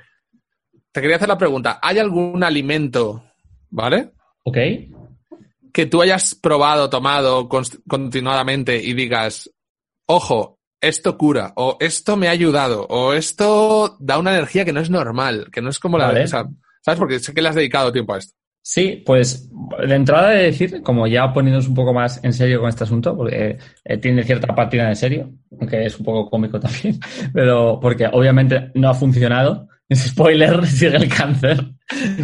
te 0.91 1.01
quería 1.01 1.15
hacer 1.15 1.29
la 1.29 1.37
pregunta, 1.37 1.79
¿hay 1.81 1.97
algún 1.99 2.43
alimento, 2.43 3.23
¿vale? 3.69 4.11
ok. 4.43 4.57
que 5.71 5.85
tú 5.87 6.01
hayas 6.03 6.35
probado, 6.35 6.87
tomado 6.89 7.49
continuadamente 7.49 8.77
y 8.77 8.93
digas, 8.93 9.49
ojo, 10.05 10.59
esto 10.81 11.17
cura, 11.17 11.53
o 11.55 11.77
esto 11.79 12.17
me 12.17 12.27
ha 12.27 12.31
ayudado, 12.31 12.85
o 12.89 13.13
esto 13.13 13.97
da 13.99 14.17
una 14.17 14.33
energía 14.33 14.65
que 14.65 14.73
no 14.73 14.81
es 14.81 14.89
normal, 14.89 15.49
que 15.51 15.61
no 15.61 15.69
es 15.69 15.79
como 15.79 15.97
la 15.97 16.07
Vale. 16.07 16.23
o 16.23 16.27
sea, 16.27 16.45
¿Sabes? 16.83 16.99
Porque 16.99 17.19
sé 17.19 17.33
que 17.33 17.41
le 17.41 17.49
has 17.49 17.55
dedicado 17.55 17.91
tiempo 17.91 18.13
a 18.13 18.17
esto. 18.17 18.33
Sí, 18.61 19.03
pues 19.05 19.49
de 19.85 19.95
entrada 19.95 20.29
de 20.29 20.43
decir, 20.43 20.81
como 20.83 21.05
ya 21.07 21.33
poniéndonos 21.33 21.67
un 21.67 21.75
poco 21.75 21.93
más 21.93 22.23
en 22.23 22.31
serio 22.31 22.59
con 22.59 22.69
este 22.69 22.83
asunto, 22.83 23.15
porque 23.15 23.57
eh, 23.83 23.97
tiene 23.97 24.23
cierta 24.23 24.53
partida 24.53 24.87
de 24.87 24.95
serio, 24.95 25.31
aunque 25.59 25.85
es 25.85 25.97
un 25.99 26.05
poco 26.05 26.29
cómico 26.29 26.59
también, 26.59 26.99
pero 27.33 27.79
porque 27.81 28.07
obviamente 28.11 28.71
no 28.75 28.89
ha 28.89 28.93
funcionado. 28.93 29.67
Spoiler, 29.93 30.65
sigue 30.65 30.95
el 30.95 31.09
cáncer. 31.09 31.57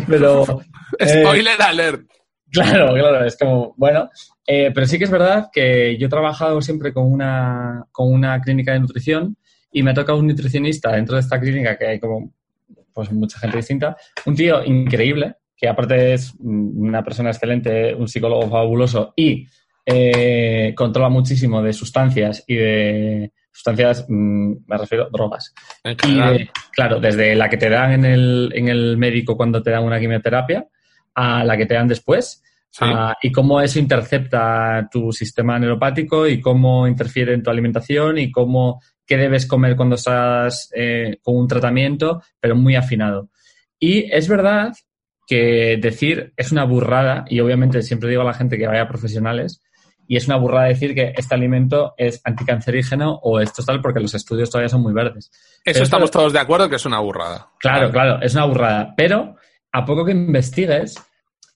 Pero. 0.07 0.45
Spoiler 1.01 1.61
alert. 1.61 2.09
Claro, 2.51 2.93
claro, 2.93 3.25
es 3.25 3.37
como, 3.37 3.73
bueno, 3.77 4.09
eh, 4.45 4.71
pero 4.73 4.87
sí 4.87 4.97
que 4.97 5.03
es 5.03 5.11
verdad 5.11 5.49
que 5.53 5.97
yo 5.97 6.07
he 6.07 6.09
trabajado 6.09 6.61
siempre 6.61 6.91
con 6.91 7.11
una, 7.11 7.85
con 7.91 8.11
una 8.11 8.41
clínica 8.41 8.73
de 8.73 8.79
nutrición 8.79 9.37
y 9.71 9.83
me 9.83 9.91
ha 9.91 9.93
tocado 9.93 10.17
un 10.17 10.27
nutricionista 10.27 10.91
dentro 10.91 11.15
de 11.15 11.21
esta 11.21 11.39
clínica 11.39 11.77
que 11.77 11.85
hay 11.85 11.99
como 11.99 12.33
pues 12.93 13.11
mucha 13.11 13.39
gente 13.39 13.57
distinta, 13.57 13.95
un 14.25 14.35
tío 14.35 14.63
increíble, 14.63 15.35
que 15.55 15.67
aparte 15.67 16.13
es 16.13 16.33
una 16.39 17.03
persona 17.03 17.29
excelente, 17.29 17.93
un 17.93 18.07
psicólogo 18.07 18.49
fabuloso 18.49 19.13
y 19.15 19.45
eh, 19.85 20.73
controla 20.75 21.09
muchísimo 21.09 21.61
de 21.61 21.73
sustancias 21.73 22.43
y 22.47 22.55
de 22.55 23.31
sustancias, 23.51 24.05
mm, 24.07 24.53
me 24.67 24.77
refiero, 24.77 25.09
drogas. 25.11 25.53
Y 26.07 26.49
claro, 26.71 26.99
desde 26.99 27.35
la 27.35 27.49
que 27.49 27.57
te 27.57 27.69
dan 27.69 27.91
en 27.91 28.05
el, 28.05 28.51
en 28.55 28.67
el 28.67 28.97
médico 28.97 29.37
cuando 29.37 29.61
te 29.61 29.71
dan 29.71 29.83
una 29.83 29.99
quimioterapia 29.99 30.67
a 31.19 31.43
la 31.43 31.57
que 31.57 31.65
te 31.65 31.75
dan 31.75 31.87
después. 31.87 32.43
y 33.21 33.31
cómo 33.31 33.59
eso 33.61 33.79
intercepta 33.79 34.87
tu 34.91 35.11
sistema 35.11 35.57
neuropático 35.57 36.27
y 36.27 36.39
cómo 36.39 36.87
interfiere 36.87 37.33
en 37.33 37.43
tu 37.43 37.49
alimentación 37.49 38.17
y 38.17 38.31
cómo 38.31 38.79
qué 39.05 39.17
debes 39.17 39.47
comer 39.47 39.75
cuando 39.75 39.95
estás 39.95 40.69
eh, 40.75 41.17
con 41.23 41.35
un 41.35 41.47
tratamiento, 41.47 42.21
pero 42.39 42.55
muy 42.55 42.75
afinado. 42.75 43.29
Y 43.79 44.03
es 44.13 44.27
verdad 44.27 44.73
que 45.25 45.77
decir 45.81 46.31
es 46.37 46.51
una 46.51 46.63
burrada, 46.63 47.25
y 47.27 47.39
obviamente 47.39 47.81
siempre 47.81 48.09
digo 48.09 48.21
a 48.21 48.25
la 48.25 48.33
gente 48.33 48.57
que 48.57 48.67
vaya 48.67 48.83
a 48.83 48.87
profesionales, 48.87 49.61
y 50.07 50.15
es 50.15 50.27
una 50.27 50.37
burrada 50.37 50.67
decir 50.67 50.95
que 50.95 51.13
este 51.15 51.35
alimento 51.35 51.93
es 51.97 52.19
anticancerígeno 52.23 53.19
o 53.21 53.39
esto 53.39 53.61
es 53.61 53.65
tal 53.65 53.79
porque 53.79 53.99
los 53.99 54.15
estudios 54.15 54.49
todavía 54.49 54.69
son 54.69 54.81
muy 54.81 54.93
verdes. 54.93 55.31
Eso 55.63 55.83
estamos 55.83 56.09
todos 56.09 56.33
de 56.33 56.39
acuerdo 56.39 56.67
que 56.67 56.77
es 56.77 56.85
una 56.85 56.99
burrada. 56.99 57.49
Claro, 57.59 57.91
claro, 57.91 58.19
es 58.21 58.33
una 58.33 58.45
burrada. 58.45 58.93
Pero 58.97 59.35
a 59.71 59.85
poco 59.85 60.03
que 60.03 60.11
investigues, 60.11 60.95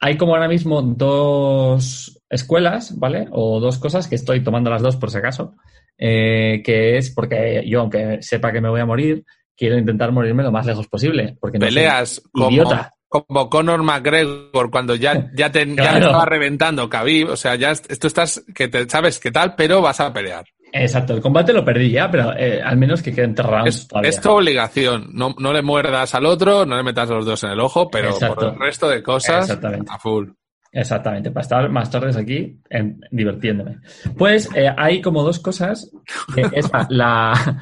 hay 0.03 0.17
como 0.17 0.35
ahora 0.35 0.49
mismo 0.49 0.81
dos 0.81 2.21
escuelas, 2.29 2.99
¿vale? 2.99 3.27
O 3.31 3.61
dos 3.61 3.77
cosas 3.77 4.09
que 4.09 4.15
estoy 4.15 4.43
tomando 4.43 4.69
las 4.69 4.81
dos 4.81 4.97
por 4.97 5.09
si 5.09 5.19
acaso, 5.19 5.55
eh, 5.97 6.61
que 6.65 6.97
es 6.97 7.09
porque 7.11 7.63
yo, 7.65 7.79
aunque 7.79 8.21
sepa 8.21 8.51
que 8.51 8.59
me 8.59 8.67
voy 8.67 8.81
a 8.81 8.85
morir, 8.85 9.23
quiero 9.55 9.77
intentar 9.77 10.11
morirme 10.11 10.43
lo 10.43 10.51
más 10.51 10.65
lejos 10.65 10.89
posible. 10.89 11.37
Porque 11.39 11.57
no 11.57 11.67
Peleas 11.67 12.21
como, 12.33 12.51
idiota. 12.51 12.91
como 13.07 13.49
Conor 13.49 13.81
McGregor 13.81 14.69
cuando 14.69 14.95
ya, 14.95 15.31
ya 15.33 15.49
te 15.53 15.61
estaba 15.61 16.25
reventando 16.25 16.89
Khabib, 16.89 17.29
o 17.29 17.37
sea, 17.37 17.55
ya 17.55 17.71
esto 17.71 18.07
estás, 18.07 18.43
que 18.53 18.67
te 18.67 18.89
sabes 18.89 19.19
qué 19.19 19.31
tal, 19.31 19.55
pero 19.55 19.81
vas 19.81 20.01
a 20.01 20.11
pelear. 20.11 20.43
Exacto, 20.75 21.13
el 21.13 21.21
combate 21.21 21.53
lo 21.53 21.63
perdí 21.63 21.91
ya, 21.91 22.09
pero 22.09 22.35
eh, 22.35 22.59
al 22.59 22.77
menos 22.77 23.03
que 23.03 23.13
queden 23.13 23.29
enterrado. 23.29 23.67
Es, 23.67 23.87
es, 24.01 24.19
tu 24.19 24.31
obligación. 24.31 25.09
No, 25.13 25.35
no, 25.37 25.53
le 25.53 25.61
muerdas 25.61 26.15
al 26.15 26.25
otro, 26.25 26.65
no 26.65 26.75
le 26.75 26.81
metas 26.81 27.09
los 27.09 27.27
dos 27.27 27.43
en 27.43 27.51
el 27.51 27.59
ojo, 27.59 27.91
pero 27.91 28.17
por 28.17 28.45
el 28.45 28.59
resto 28.59 28.89
de 28.89 29.03
cosas, 29.03 29.49
a 29.51 29.99
full. 29.99 30.29
Exactamente, 30.71 31.29
para 31.29 31.43
estar 31.43 31.69
más 31.69 31.91
tardes 31.91 32.17
aquí 32.17 32.59
divirtiéndome. 33.11 33.77
Pues 34.17 34.49
eh, 34.55 34.73
hay 34.75 34.99
como 34.99 35.21
dos 35.21 35.39
cosas. 35.39 35.91
es 36.51 36.71
la, 36.89 37.61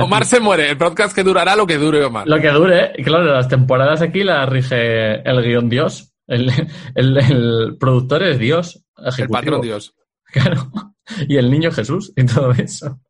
Omar 0.00 0.24
se 0.24 0.38
muere, 0.38 0.70
el 0.70 0.78
podcast 0.78 1.12
que 1.12 1.24
durará 1.24 1.56
lo 1.56 1.66
que 1.66 1.76
dure 1.76 2.04
Omar. 2.04 2.28
Lo 2.28 2.40
que 2.40 2.50
dure, 2.50 2.92
claro, 3.02 3.24
las 3.24 3.48
temporadas 3.48 4.00
aquí 4.00 4.22
las 4.22 4.48
rige 4.48 5.28
el 5.28 5.42
guion 5.42 5.68
Dios. 5.68 6.12
El, 6.28 6.52
el, 6.94 7.76
productor 7.80 8.22
es 8.22 8.38
Dios. 8.38 8.84
El 9.18 9.28
patrón 9.28 9.60
Dios. 9.60 9.92
Claro. 10.32 10.70
Y 11.28 11.36
el 11.36 11.50
niño 11.50 11.70
Jesús 11.70 12.12
y 12.16 12.24
todo 12.24 12.52
eso. 12.52 13.00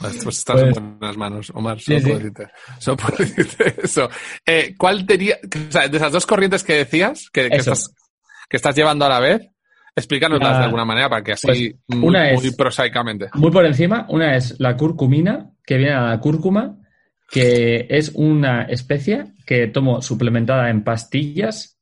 Pues 0.00 0.38
estás 0.38 0.62
en 0.62 0.72
pues 0.72 0.84
buenas 0.98 1.16
manos, 1.16 1.50
Omar. 1.54 1.80
Solo, 1.80 2.00
puedo, 2.00 2.18
Decirte, 2.18 2.48
solo 2.78 2.96
puedo 2.96 3.16
decirte 3.18 3.74
eso. 3.82 4.08
Eh, 4.46 4.74
¿Cuál 4.78 5.04
diría, 5.04 5.38
o 5.44 5.72
sea, 5.72 5.88
de 5.88 5.96
esas 5.96 6.12
dos 6.12 6.26
corrientes 6.26 6.62
que 6.62 6.74
decías, 6.74 7.28
que, 7.32 7.50
que 7.50 7.56
estás 7.56 7.92
que 8.48 8.56
estás 8.56 8.74
llevando 8.74 9.04
a 9.04 9.08
la 9.08 9.20
vez? 9.20 9.48
Explícanoslas 9.94 10.58
de 10.58 10.64
alguna 10.64 10.84
manera 10.84 11.08
para 11.08 11.22
que 11.22 11.32
así, 11.32 11.74
pues, 11.86 11.98
muy, 11.98 12.50
prosaicamente. 12.56 13.28
Muy 13.34 13.50
por 13.50 13.66
encima, 13.66 14.06
una 14.08 14.36
es 14.36 14.58
la 14.60 14.76
curcumina, 14.76 15.50
que 15.64 15.76
viene 15.76 15.92
a 15.92 16.02
la 16.02 16.20
cúrcuma, 16.20 16.78
que 17.28 17.86
es 17.90 18.12
una 18.14 18.62
especie 18.62 19.34
que 19.44 19.66
tomo 19.66 20.00
suplementada 20.00 20.70
en 20.70 20.84
pastillas 20.84 21.78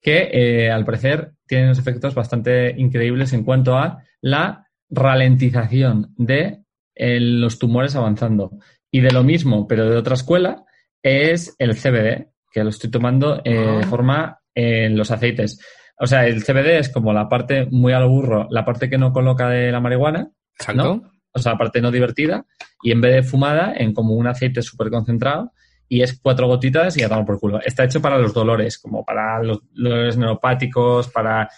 que 0.00 0.30
eh, 0.32 0.70
al 0.70 0.84
parecer 0.84 1.32
tiene 1.52 1.66
unos 1.66 1.78
efectos 1.78 2.14
bastante 2.14 2.74
increíbles 2.78 3.34
en 3.34 3.44
cuanto 3.44 3.76
a 3.76 4.02
la 4.22 4.68
ralentización 4.88 6.14
de 6.16 6.62
eh, 6.94 7.20
los 7.20 7.58
tumores 7.58 7.94
avanzando. 7.94 8.52
Y 8.90 9.00
de 9.00 9.10
lo 9.10 9.22
mismo, 9.22 9.68
pero 9.68 9.90
de 9.90 9.98
otra 9.98 10.14
escuela, 10.14 10.64
es 11.02 11.54
el 11.58 11.76
CBD, 11.76 12.28
que 12.50 12.64
lo 12.64 12.70
estoy 12.70 12.90
tomando 12.90 13.42
eh, 13.44 13.52
de 13.52 13.82
ah. 13.82 13.86
forma 13.86 14.38
en 14.54 14.96
los 14.96 15.10
aceites. 15.10 15.60
O 15.98 16.06
sea, 16.06 16.26
el 16.26 16.42
CBD 16.42 16.78
es 16.78 16.88
como 16.88 17.12
la 17.12 17.28
parte 17.28 17.66
muy 17.66 17.92
al 17.92 18.08
burro, 18.08 18.46
la 18.48 18.64
parte 18.64 18.88
que 18.88 18.96
no 18.96 19.12
coloca 19.12 19.50
de 19.50 19.70
la 19.70 19.80
marihuana, 19.80 20.30
¿no? 20.74 21.02
O 21.34 21.38
sea, 21.38 21.52
la 21.52 21.58
parte 21.58 21.82
no 21.82 21.90
divertida, 21.90 22.46
y 22.82 22.92
en 22.92 23.02
vez 23.02 23.14
de 23.14 23.22
fumada, 23.24 23.74
en 23.76 23.92
como 23.92 24.14
un 24.14 24.26
aceite 24.26 24.62
súper 24.62 24.88
concentrado, 24.88 25.52
y 25.92 26.00
es 26.00 26.18
cuatro 26.18 26.46
gotitas 26.46 26.96
y 26.96 27.02
a 27.02 27.08
tomar 27.10 27.26
por 27.26 27.38
culo. 27.38 27.60
Está 27.62 27.84
hecho 27.84 28.00
para 28.00 28.16
los 28.16 28.32
dolores, 28.32 28.78
como 28.78 29.04
para 29.04 29.42
los 29.42 29.60
dolores 29.74 30.16
neuropáticos, 30.16 31.08
para 31.08 31.50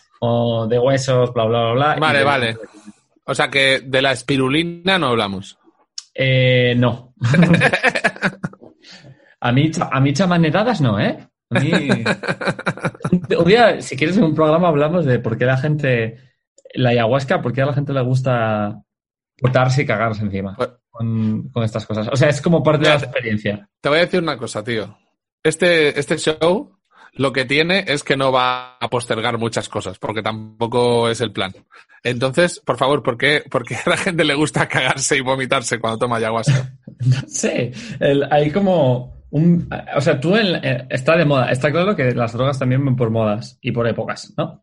de 0.68 0.76
huesos, 0.76 1.32
bla, 1.32 1.44
bla, 1.44 1.60
bla, 1.60 1.72
bla. 1.72 1.96
Vale, 2.00 2.24
vale. 2.24 2.56
O 3.26 3.32
sea 3.32 3.48
que 3.48 3.82
de 3.84 4.02
la 4.02 4.10
espirulina 4.10 4.98
no 4.98 5.06
hablamos. 5.06 5.56
Eh, 6.12 6.74
no. 6.76 7.14
a 9.40 9.52
mí, 9.52 9.70
a 9.88 10.00
mí 10.00 10.12
chamanedadas 10.12 10.80
no, 10.80 10.98
¿eh? 10.98 11.28
un 11.50 13.44
día, 13.46 13.80
si 13.80 13.96
quieres, 13.96 14.16
en 14.16 14.24
un 14.24 14.34
programa 14.34 14.66
hablamos 14.66 15.04
de 15.04 15.20
por 15.20 15.38
qué 15.38 15.44
la 15.44 15.58
gente, 15.58 16.16
la 16.74 16.90
ayahuasca, 16.90 17.40
por 17.40 17.52
qué 17.52 17.62
a 17.62 17.66
la 17.66 17.74
gente 17.74 17.92
le 17.92 18.02
gusta 18.02 18.82
botarse 19.40 19.82
y 19.82 19.86
cagarse 19.86 20.22
encima 20.22 20.54
pues 20.56 20.70
con, 20.94 21.50
estas 21.64 21.86
cosas. 21.86 22.08
O 22.12 22.16
sea, 22.16 22.28
es 22.28 22.40
como 22.40 22.62
parte 22.62 22.84
de 22.84 22.90
la 22.90 22.96
experiencia. 22.96 23.68
Te 23.80 23.88
voy 23.88 23.98
a 23.98 24.02
decir 24.02 24.22
una 24.22 24.38
cosa, 24.38 24.62
tío. 24.62 24.96
Este, 25.42 25.98
este 25.98 26.16
show 26.16 26.78
lo 27.12 27.32
que 27.32 27.44
tiene 27.44 27.84
es 27.86 28.02
que 28.02 28.16
no 28.16 28.32
va 28.32 28.76
a 28.76 28.88
postergar 28.88 29.38
muchas 29.38 29.68
cosas, 29.68 29.98
porque 29.98 30.22
tampoco 30.22 31.08
es 31.08 31.20
el 31.20 31.32
plan. 31.32 31.52
Entonces, 32.02 32.60
por 32.60 32.76
favor, 32.76 33.02
¿por 33.02 33.16
qué, 33.18 33.42
por 33.50 33.64
qué 33.64 33.76
a 33.76 33.90
la 33.90 33.96
gente 33.96 34.24
le 34.24 34.34
gusta 34.34 34.68
cagarse 34.68 35.16
y 35.16 35.20
vomitarse 35.20 35.78
cuando 35.78 35.98
toma 35.98 36.16
ayahuasca? 36.16 36.76
no 37.00 37.28
sé, 37.28 37.72
hay 38.30 38.50
como 38.50 39.14
o 39.96 40.00
sea, 40.00 40.20
tú 40.20 40.36
eh, 40.36 40.86
está 40.88 41.16
de 41.16 41.24
moda. 41.24 41.50
Está 41.50 41.72
claro 41.72 41.96
que 41.96 42.12
las 42.12 42.32
drogas 42.32 42.58
también 42.58 42.84
van 42.84 42.94
por 42.94 43.10
modas 43.10 43.58
y 43.60 43.72
por 43.72 43.88
épocas, 43.88 44.32
¿no? 44.36 44.62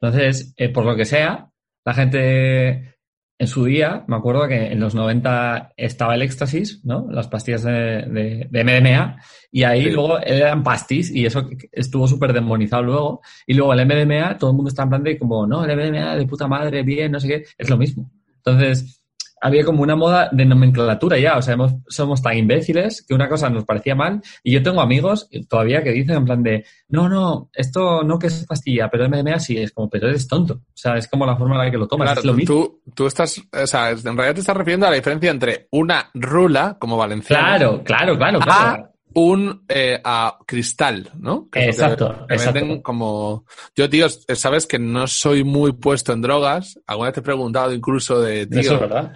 Entonces, 0.00 0.54
eh, 0.56 0.70
por 0.70 0.84
lo 0.84 0.96
que 0.96 1.04
sea, 1.04 1.50
la 1.84 1.94
gente 1.94 2.97
en 3.40 3.46
su 3.46 3.64
día, 3.64 4.04
me 4.08 4.16
acuerdo 4.16 4.48
que 4.48 4.72
en 4.72 4.80
los 4.80 4.96
90 4.96 5.74
estaba 5.76 6.16
el 6.16 6.22
éxtasis, 6.22 6.84
¿no? 6.84 7.06
Las 7.08 7.28
pastillas 7.28 7.62
de, 7.62 8.48
de, 8.50 8.64
MDMA, 8.64 9.22
y 9.52 9.62
ahí 9.62 9.90
luego 9.90 10.18
eran 10.18 10.64
pastis, 10.64 11.12
y 11.12 11.24
eso 11.24 11.48
estuvo 11.70 12.08
súper 12.08 12.32
demonizado 12.32 12.82
luego. 12.82 13.20
Y 13.46 13.54
luego 13.54 13.72
el 13.72 13.86
MDMA, 13.86 14.36
todo 14.38 14.50
el 14.50 14.56
mundo 14.56 14.70
está 14.70 14.82
en 14.82 14.88
plan 14.88 15.02
de 15.04 15.16
como, 15.16 15.46
no, 15.46 15.64
el 15.64 15.76
MDMA 15.76 16.16
de 16.16 16.26
puta 16.26 16.48
madre, 16.48 16.82
bien, 16.82 17.12
no 17.12 17.20
sé 17.20 17.28
qué, 17.28 17.44
es 17.56 17.70
lo 17.70 17.76
mismo. 17.76 18.10
Entonces, 18.38 18.97
había 19.40 19.64
como 19.64 19.82
una 19.82 19.96
moda 19.96 20.28
de 20.32 20.44
nomenclatura 20.44 21.18
ya, 21.18 21.36
o 21.36 21.42
sea, 21.42 21.56
somos 21.88 22.22
tan 22.22 22.36
imbéciles 22.36 23.04
que 23.06 23.14
una 23.14 23.28
cosa 23.28 23.50
nos 23.50 23.64
parecía 23.64 23.94
mal 23.94 24.20
y 24.42 24.52
yo 24.52 24.62
tengo 24.62 24.80
amigos 24.80 25.28
todavía 25.48 25.82
que 25.82 25.92
dicen 25.92 26.16
en 26.16 26.24
plan 26.24 26.42
de, 26.42 26.64
no, 26.88 27.08
no, 27.08 27.50
esto 27.54 28.02
no 28.02 28.18
que 28.18 28.28
es 28.28 28.46
pastilla, 28.46 28.88
pero 28.90 29.08
MDMA 29.08 29.38
sí, 29.38 29.56
es 29.58 29.72
como, 29.72 29.88
pero 29.88 30.08
eres 30.08 30.26
tonto, 30.26 30.54
o 30.54 30.76
sea, 30.76 30.96
es 30.96 31.08
como 31.08 31.26
la 31.26 31.36
forma 31.36 31.56
en 31.56 31.64
la 31.66 31.70
que 31.70 31.78
lo 31.78 31.88
tomas, 31.88 32.18
es 32.18 32.24
lo 32.24 32.34
mismo. 32.34 32.54
Tú, 32.54 32.82
tú 32.94 33.06
estás, 33.06 33.40
o 33.52 33.66
sea, 33.66 33.90
en 33.90 34.02
realidad 34.02 34.34
te 34.34 34.40
estás 34.40 34.56
refiriendo 34.56 34.86
a 34.86 34.90
la 34.90 34.96
diferencia 34.96 35.30
entre 35.30 35.68
una 35.70 36.10
rula, 36.14 36.76
como 36.78 36.96
valenciana. 36.96 37.56
Claro, 37.56 37.82
claro, 37.84 38.16
claro, 38.16 38.40
claro 38.40 38.97
un 39.18 39.64
eh, 39.68 40.00
a 40.02 40.38
cristal, 40.46 41.10
¿no? 41.18 41.48
exacto, 41.52 42.26
exacto. 42.28 42.82
como... 42.82 43.44
Yo, 43.74 43.88
tío, 43.88 44.08
sabes 44.08 44.66
que 44.66 44.78
no 44.78 45.06
soy 45.06 45.44
muy 45.44 45.72
puesto 45.72 46.12
en 46.12 46.22
drogas. 46.22 46.78
Alguna 46.86 47.08
vez 47.08 47.14
te 47.14 47.20
he 47.20 47.24
preguntado 47.24 47.72
incluso 47.72 48.20
de... 48.20 48.46
Tío, 48.46 48.60
Eso 48.60 48.74
es 48.74 48.80
verdad, 48.80 49.12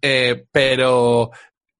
eh, 0.00 0.44
pero 0.50 1.30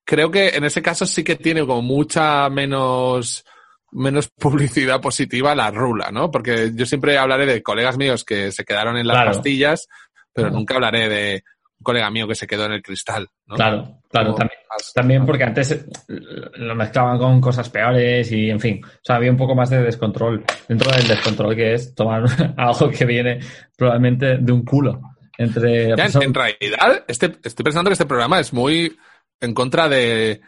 creo 0.04 0.30
que 0.30 0.48
en 0.48 0.64
ese 0.64 0.82
caso 0.82 1.06
sí 1.06 1.24
que 1.24 1.36
tiene 1.36 1.66
como 1.66 1.82
mucha 1.82 2.48
menos 2.50 3.44
menos 3.92 4.28
publicidad 4.38 5.00
positiva 5.00 5.54
la 5.54 5.70
rula, 5.70 6.10
¿no? 6.10 6.30
Porque 6.30 6.72
yo 6.74 6.86
siempre 6.86 7.18
hablaré 7.18 7.46
de 7.46 7.62
colegas 7.62 7.96
míos 7.96 8.24
que 8.24 8.52
se 8.52 8.64
quedaron 8.64 8.96
en 8.96 9.06
las 9.06 9.24
pastillas, 9.24 9.88
pero 10.32 10.50
nunca 10.50 10.74
hablaré 10.74 11.08
de 11.08 11.44
colega 11.82 12.10
mío 12.10 12.26
que 12.28 12.34
se 12.34 12.46
quedó 12.46 12.66
en 12.66 12.72
el 12.72 12.82
cristal. 12.82 13.28
¿no? 13.46 13.56
Claro, 13.56 13.98
claro, 14.10 14.34
también, 14.94 15.26
porque 15.26 15.44
antes 15.44 15.86
lo 16.08 16.74
mezclaban 16.74 17.18
con 17.18 17.40
cosas 17.40 17.68
peores 17.68 18.30
y, 18.32 18.50
en 18.50 18.60
fin, 18.60 18.80
o 18.84 19.00
sea, 19.02 19.16
había 19.16 19.30
un 19.30 19.36
poco 19.36 19.54
más 19.54 19.70
de 19.70 19.82
descontrol 19.82 20.44
dentro 20.68 20.90
del 20.90 21.06
descontrol 21.06 21.54
que 21.54 21.74
es 21.74 21.94
tomar 21.94 22.24
algo 22.56 22.90
que 22.90 23.04
viene 23.04 23.40
probablemente 23.76 24.38
de 24.38 24.52
un 24.52 24.64
culo. 24.64 25.00
Entre 25.38 25.96
Ya, 25.96 26.06
en, 26.06 26.22
en 26.22 26.34
realidad, 26.34 27.04
este, 27.08 27.36
estoy 27.42 27.64
pensando 27.64 27.88
que 27.88 27.94
este 27.94 28.06
programa 28.06 28.38
es 28.38 28.52
muy 28.52 28.96
en 29.40 29.54
contra 29.54 29.88
de, 29.88 30.40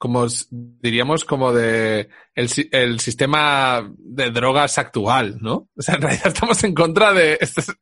como 0.00 0.26
diríamos, 0.50 1.26
como 1.26 1.52
de 1.52 2.08
el, 2.34 2.48
el 2.72 3.00
sistema 3.00 3.86
de 3.98 4.30
drogas 4.30 4.78
actual, 4.78 5.36
¿no? 5.42 5.68
O 5.76 5.82
sea, 5.82 5.96
en 5.96 6.00
realidad 6.00 6.28
estamos 6.28 6.64
en 6.64 6.74
contra 6.74 7.12
de, 7.12 7.36
este- 7.38 7.74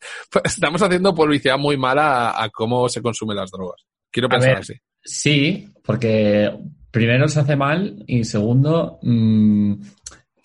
estamos 0.43 0.83
haciendo 0.83 1.15
publicidad 1.15 1.57
muy 1.57 1.77
mala 1.77 2.31
a, 2.31 2.43
a 2.43 2.51
cómo 2.51 2.89
se 2.89 3.01
consumen 3.01 3.37
las 3.37 3.53
drogas. 3.53 3.81
Quiero 4.11 4.29
pensar 4.29 4.51
ver, 4.51 4.59
así. 4.59 4.75
Sí, 5.01 5.69
porque 5.85 6.51
primero 6.91 7.29
se 7.29 7.39
hace 7.39 7.55
mal 7.55 8.03
y 8.09 8.25
segundo, 8.25 8.99
mm, 9.03 9.75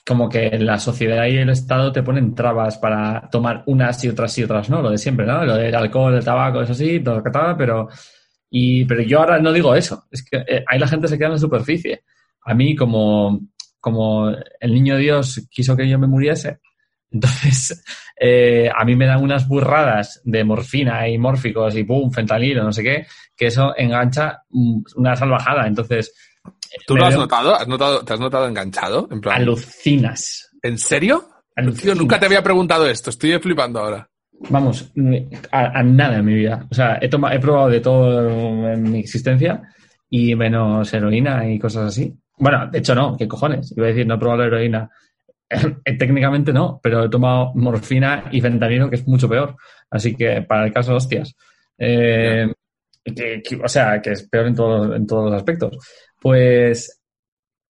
como 0.05 0.29
que 0.29 0.59
la 0.59 0.77
sociedad 0.77 1.25
y 1.25 1.37
el 1.37 1.49
Estado 1.49 1.91
te 1.91 2.03
ponen 2.03 2.35
trabas 2.35 2.77
para 2.77 3.29
tomar 3.31 3.63
unas 3.65 4.03
y 4.03 4.09
otras 4.09 4.37
y 4.37 4.43
otras, 4.43 4.69
¿no? 4.69 4.79
Lo 4.79 4.91
de 4.91 4.99
siempre, 4.99 5.25
¿no? 5.25 5.43
Lo 5.43 5.55
del 5.55 5.73
alcohol, 5.73 6.13
el 6.13 6.23
tabaco, 6.23 6.61
eso 6.61 6.75
sí, 6.75 6.99
todo 6.99 7.15
lo 7.15 7.23
que 7.23 7.31
tal, 7.31 7.57
pero, 7.57 7.89
y, 8.55 8.85
pero 8.85 9.01
yo 9.01 9.17
ahora 9.17 9.39
no 9.39 9.51
digo 9.51 9.73
eso. 9.73 10.05
Es 10.11 10.23
que 10.23 10.37
eh, 10.47 10.63
ahí 10.67 10.77
la 10.77 10.87
gente 10.87 11.07
se 11.07 11.17
queda 11.17 11.29
en 11.29 11.33
la 11.33 11.39
superficie. 11.39 12.03
A 12.43 12.53
mí, 12.53 12.75
como, 12.75 13.39
como 13.79 14.29
el 14.29 14.73
niño 14.75 14.95
Dios 14.97 15.47
quiso 15.49 15.75
que 15.75 15.89
yo 15.89 15.97
me 15.97 16.05
muriese, 16.05 16.59
entonces 17.11 17.83
eh, 18.15 18.69
a 18.69 18.85
mí 18.85 18.95
me 18.95 19.07
dan 19.07 19.23
unas 19.23 19.47
burradas 19.47 20.21
de 20.23 20.43
morfina 20.43 21.09
y 21.09 21.17
mórficos 21.17 21.75
y 21.75 21.83
pum, 21.83 22.11
fentanilo, 22.11 22.63
no 22.63 22.71
sé 22.71 22.83
qué, 22.83 23.07
que 23.35 23.47
eso 23.47 23.73
engancha 23.75 24.43
mm, 24.51 24.81
una 24.97 25.15
salvajada. 25.15 25.65
Entonces, 25.65 26.13
¿Tú 26.85 26.93
me 26.93 26.99
lo 26.99 27.07
has 27.07 27.15
notado? 27.15 27.55
¿Has 27.55 27.67
notado? 27.67 28.05
¿Te 28.05 28.13
has 28.13 28.19
notado 28.19 28.47
enganchado? 28.47 29.07
En 29.09 29.19
plan, 29.19 29.41
alucinas. 29.41 30.51
¿En 30.61 30.77
serio? 30.77 31.21
Tío, 31.21 31.35
alucinas. 31.55 31.97
nunca 31.97 32.19
te 32.19 32.27
había 32.27 32.43
preguntado 32.43 32.87
esto. 32.87 33.09
Estoy 33.09 33.39
flipando 33.39 33.79
ahora. 33.79 34.07
Vamos, 34.49 34.91
a, 35.51 35.79
a 35.79 35.83
nada 35.83 36.17
en 36.17 36.25
mi 36.25 36.33
vida. 36.33 36.67
O 36.69 36.73
sea, 36.75 36.97
he, 37.01 37.07
toma- 37.09 37.33
he 37.33 37.39
probado 37.39 37.69
de 37.69 37.79
todo 37.79 38.69
en 38.69 38.83
mi 38.91 38.99
existencia 38.99 39.61
y 40.09 40.35
menos 40.35 40.93
heroína 40.93 41.49
y 41.49 41.57
cosas 41.59 41.87
así. 41.87 42.13
Bueno, 42.37 42.67
de 42.67 42.79
hecho 42.79 42.93
no, 42.95 43.15
¿qué 43.17 43.27
cojones? 43.27 43.71
Iba 43.75 43.85
a 43.85 43.89
decir, 43.89 44.05
no 44.05 44.15
he 44.15 44.17
probado 44.19 44.41
la 44.41 44.47
heroína. 44.47 44.89
Eh, 45.85 45.97
Técnicamente 45.97 46.51
no, 46.51 46.79
pero 46.81 47.05
he 47.05 47.09
tomado 47.09 47.53
morfina 47.55 48.25
y 48.31 48.41
fentanilo, 48.41 48.89
que 48.89 48.95
es 48.95 49.07
mucho 49.07 49.29
peor. 49.29 49.55
Así 49.91 50.15
que 50.15 50.41
para 50.41 50.65
el 50.65 50.73
caso, 50.73 50.95
hostias. 50.95 51.35
Eh, 51.77 52.47
o 53.63 53.67
sea, 53.67 54.01
que 54.01 54.11
es 54.13 54.27
peor 54.29 54.47
en 54.47 54.55
todos, 54.55 54.95
en 54.95 55.05
todos 55.05 55.25
los 55.25 55.33
aspectos. 55.35 55.77
Pues 56.19 57.01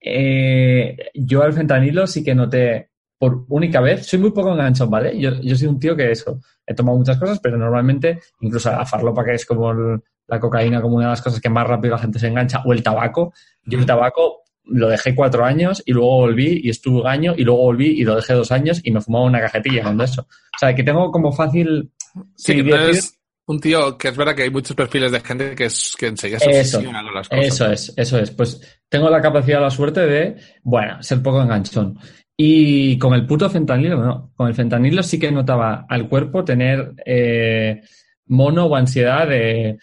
eh, 0.01 0.97
yo 1.13 1.43
al 1.43 1.53
fentanilo 1.53 2.07
sí 2.07 2.23
que 2.23 2.35
noté 2.35 2.89
por 3.23 3.45
única 3.49 3.79
vez, 3.79 4.05
soy 4.05 4.19
muy 4.19 4.31
poco 4.31 4.51
enganchón, 4.51 4.89
¿vale? 4.89 5.17
Yo, 5.17 5.31
yo 5.41 5.55
soy 5.55 5.67
un 5.69 5.79
tío 5.79 5.95
que 5.95 6.11
eso, 6.11 6.39
he 6.67 6.73
tomado 6.73 6.97
muchas 6.97 7.17
cosas, 7.17 7.39
pero 7.39 7.57
normalmente, 7.57 8.19
incluso 8.41 8.69
la 8.69 8.85
farlopa, 8.85 9.23
que 9.23 9.35
es 9.35 9.45
como 9.45 9.71
el- 9.71 10.01
la 10.27 10.39
cocaína, 10.39 10.81
como 10.81 10.95
una 10.97 11.05
de 11.05 11.11
las 11.11 11.21
cosas 11.21 11.39
que 11.39 11.49
más 11.49 11.65
rápido 11.65 11.93
la 11.95 12.01
gente 12.01 12.19
se 12.19 12.27
engancha, 12.27 12.61
o 12.65 12.73
el 12.73 12.83
tabaco, 12.83 13.33
yo 13.63 13.79
el 13.79 13.85
tabaco 13.85 14.41
lo 14.65 14.89
dejé 14.89 15.15
cuatro 15.15 15.45
años 15.45 15.81
y 15.85 15.91
luego 15.93 16.17
volví 16.17 16.59
y 16.63 16.69
estuve 16.69 17.01
un 17.01 17.07
año 17.07 17.33
y 17.37 17.43
luego 17.43 17.61
volví 17.61 17.87
y 17.99 18.03
lo 18.03 18.15
dejé 18.15 18.33
dos 18.33 18.51
años 18.51 18.81
y 18.83 18.91
me 18.91 18.99
fumaba 19.01 19.25
una 19.25 19.39
cajetilla 19.41 19.83
con 19.83 19.99
eso. 20.01 20.21
O 20.23 20.57
sea, 20.59 20.73
que 20.75 20.83
tengo 20.83 21.11
como 21.11 21.31
fácil... 21.31 21.91
Sí, 22.35 22.55
que 22.55 22.63
decir- 22.63 22.73
eres 22.75 23.19
un 23.45 23.59
tío 23.59 23.97
que 23.97 24.07
es 24.07 24.15
verdad 24.15 24.33
que 24.35 24.43
hay 24.43 24.49
muchos 24.49 24.73
perfiles 24.75 25.11
de 25.11 25.19
gente 25.19 25.53
que, 25.55 25.65
es, 25.65 25.95
que 25.99 26.07
enseguida 26.07 26.39
se 26.39 26.49
Eso, 26.51 26.77
obsesiona 26.77 27.03
con 27.03 27.13
las 27.13 27.27
cosas. 27.27 27.45
Eso 27.45 27.65
es, 27.71 27.93
eso 27.97 28.17
es. 28.19 28.31
Pues 28.31 28.81
tengo 28.87 29.09
la 29.09 29.21
capacidad, 29.21 29.59
la 29.59 29.69
suerte 29.69 29.99
de, 30.07 30.37
bueno, 30.63 31.03
ser 31.03 31.21
poco 31.21 31.41
enganchón. 31.41 31.99
Y 32.35 32.97
con 32.97 33.13
el 33.13 33.25
puto 33.27 33.49
fentanilo, 33.49 34.03
no. 34.03 34.31
Con 34.35 34.47
el 34.47 34.55
fentanilo 34.55 35.03
sí 35.03 35.19
que 35.19 35.31
notaba 35.31 35.85
al 35.87 36.09
cuerpo 36.09 36.43
tener 36.43 36.93
eh, 37.05 37.81
mono 38.25 38.65
o 38.65 38.75
ansiedad 38.75 39.27
de, 39.27 39.77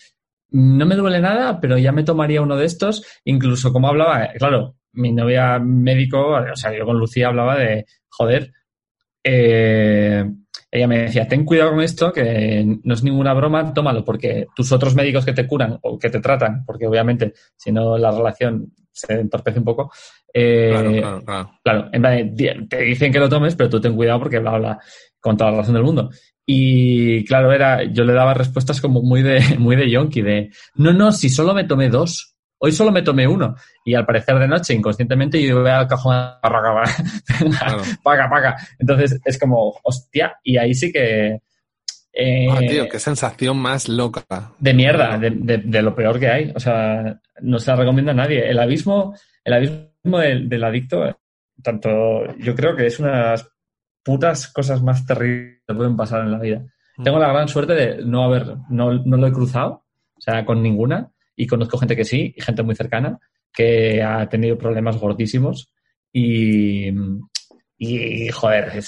no 0.51 0.87
me 0.87 0.97
duele 0.97 1.21
nada, 1.21 1.61
pero 1.61 1.79
ya 1.79 1.93
me 1.93 2.05
tomaría 2.05 2.43
uno 2.43 2.57
de 2.57 2.67
estos. 2.67 3.05
Incluso 3.25 3.73
como 3.73 3.89
hablaba, 3.89 4.25
eh, 4.25 4.31
claro, 4.39 4.77
mi 4.93 5.13
novia 5.13 5.59
médico, 5.59 6.27
o 6.29 6.57
sea, 6.57 6.77
yo 6.77 6.85
con 6.85 6.99
Lucía 6.99 7.29
hablaba 7.29 7.57
de, 7.57 7.87
joder, 8.09 8.53
eh, 9.23 10.25
ella 10.71 10.87
me 10.87 10.99
decía, 10.99 11.29
ten 11.29 11.45
cuidado 11.45 11.71
con 11.71 11.81
esto, 11.81 12.13
que 12.13 12.65
no 12.83 12.95
es 12.95 13.03
ninguna 13.03 13.35
broma, 13.35 13.73
tómalo, 13.75 14.05
porque 14.05 14.47
tus 14.55 14.73
otros 14.73 14.95
médicos 14.95 15.25
que 15.25 15.33
te 15.33 15.47
curan 15.47 15.79
o 15.83 15.99
que 15.99 16.11
te 16.11 16.21
tratan, 16.21 16.65
porque 16.65 16.87
obviamente 16.87 17.33
si 17.57 17.73
no 17.73 17.99
la 17.99 18.11
relación 18.11 18.73
se 18.93 19.15
entorpece 19.15 19.59
un 19.59 19.65
poco, 19.65 19.93
eh, 20.33 20.69
Claro, 20.71 20.93
claro, 20.93 21.23
claro. 21.25 21.51
Claro, 21.63 21.89
en 21.93 22.03
plan, 22.03 22.17
de, 22.17 22.25
di- 22.55 22.69
te 22.69 22.83
dicen 22.83 23.13
que 23.13 23.19
lo 23.21 23.29
tomes, 23.29 23.55
pero 23.57 23.71
tú 23.71 23.81
ten 23.81 23.95
cuidado 23.97 24.19
porque 24.21 24.39
bla, 24.39 24.59
bla, 24.59 24.79
con 25.21 25.37
toda 25.37 25.51
la 25.51 25.59
razón 25.59 25.75
del 25.75 25.83
mundo. 25.85 26.11
Y 26.47 27.25
claro, 27.27 27.53
era, 27.53 27.85
yo 27.85 28.05
le 28.05 28.13
daba 28.13 28.35
respuestas 28.35 28.81
como 28.81 29.03
muy 29.03 29.23
de, 29.23 29.41
muy 29.59 29.77
de 29.77 29.91
yonki, 29.91 30.23
de, 30.23 30.51
no, 30.75 30.93
no, 30.93 31.13
si 31.13 31.29
solo 31.31 31.55
me 31.55 31.65
tomé 31.65 31.89
dos, 31.89 32.35
hoy 32.59 32.73
solo 32.73 32.91
me 32.93 33.03
tomé 33.03 33.27
uno. 33.27 33.55
Y 33.85 33.95
al 33.95 34.05
parecer 34.07 34.39
de 34.39 34.49
noche, 34.49 34.75
inconscientemente, 34.75 35.41
yo 35.43 35.61
iba 35.61 35.79
al 35.79 35.87
cajón, 35.87 36.17
paga, 38.03 38.29
paga. 38.29 38.57
Entonces 38.79 39.21
es 39.25 39.39
como, 39.39 39.79
hostia, 39.83 40.35
y 40.43 40.57
ahí 40.57 40.75
sí 40.75 40.93
que... 40.93 41.39
eh, 42.13 42.47
Ah, 42.51 42.59
tío, 42.59 42.89
qué 42.89 42.99
sensación 42.99 43.57
más 43.59 43.89
loca. 43.89 44.25
de 44.59 44.75
mierda, 44.75 45.17
de, 45.19 45.31
de- 45.31 45.59
de 45.59 45.83
lo 45.83 45.95
peor 45.95 46.19
que 46.19 46.29
hay. 46.29 46.53
O 46.55 46.61
sea, 46.61 47.21
no 47.41 47.59
se 47.59 47.71
la 47.71 47.77
recomienda 47.77 48.13
a 48.13 48.17
nadie. 48.17 48.49
El 48.49 48.59
abismo, 48.59 49.15
el 49.45 49.53
abismo 49.53 50.19
del, 50.19 50.49
del 50.49 50.65
adicto, 50.65 51.17
tanto, 51.63 52.37
yo 52.39 52.55
creo 52.55 52.75
que 52.77 52.87
es 52.87 52.99
una 52.99 53.11
de 53.17 53.23
las 53.33 53.51
putas 54.03 54.49
cosas 54.49 54.83
más 54.83 55.05
terribles 55.07 55.61
que 55.67 55.75
pueden 55.75 55.97
pasar 55.97 56.23
en 56.23 56.33
la 56.33 56.39
vida. 56.39 56.63
Mm. 56.97 57.03
Tengo 57.05 57.19
la 57.19 57.29
gran 57.33 57.49
suerte 57.49 57.75
de 57.75 58.05
no 58.05 58.25
haber, 58.25 58.47
no, 58.71 58.93
no 58.95 59.17
lo 59.17 59.27
he 59.27 59.33
cruzado, 59.33 59.85
o 60.17 60.21
sea, 60.21 60.45
con 60.45 60.63
ninguna, 60.63 61.11
y 61.37 61.47
conozco 61.47 61.79
gente 61.79 61.97
que 61.97 62.05
sí, 62.05 62.35
y 62.37 62.41
gente 62.43 62.63
muy 62.63 62.75
cercana, 62.75 63.19
que 63.53 64.03
ha 64.03 64.29
tenido 64.29 64.57
problemas 64.59 64.97
gordísimos, 64.99 65.73
y, 66.13 66.89
y 67.79 68.29
joder, 68.31 68.73
es 68.77 68.87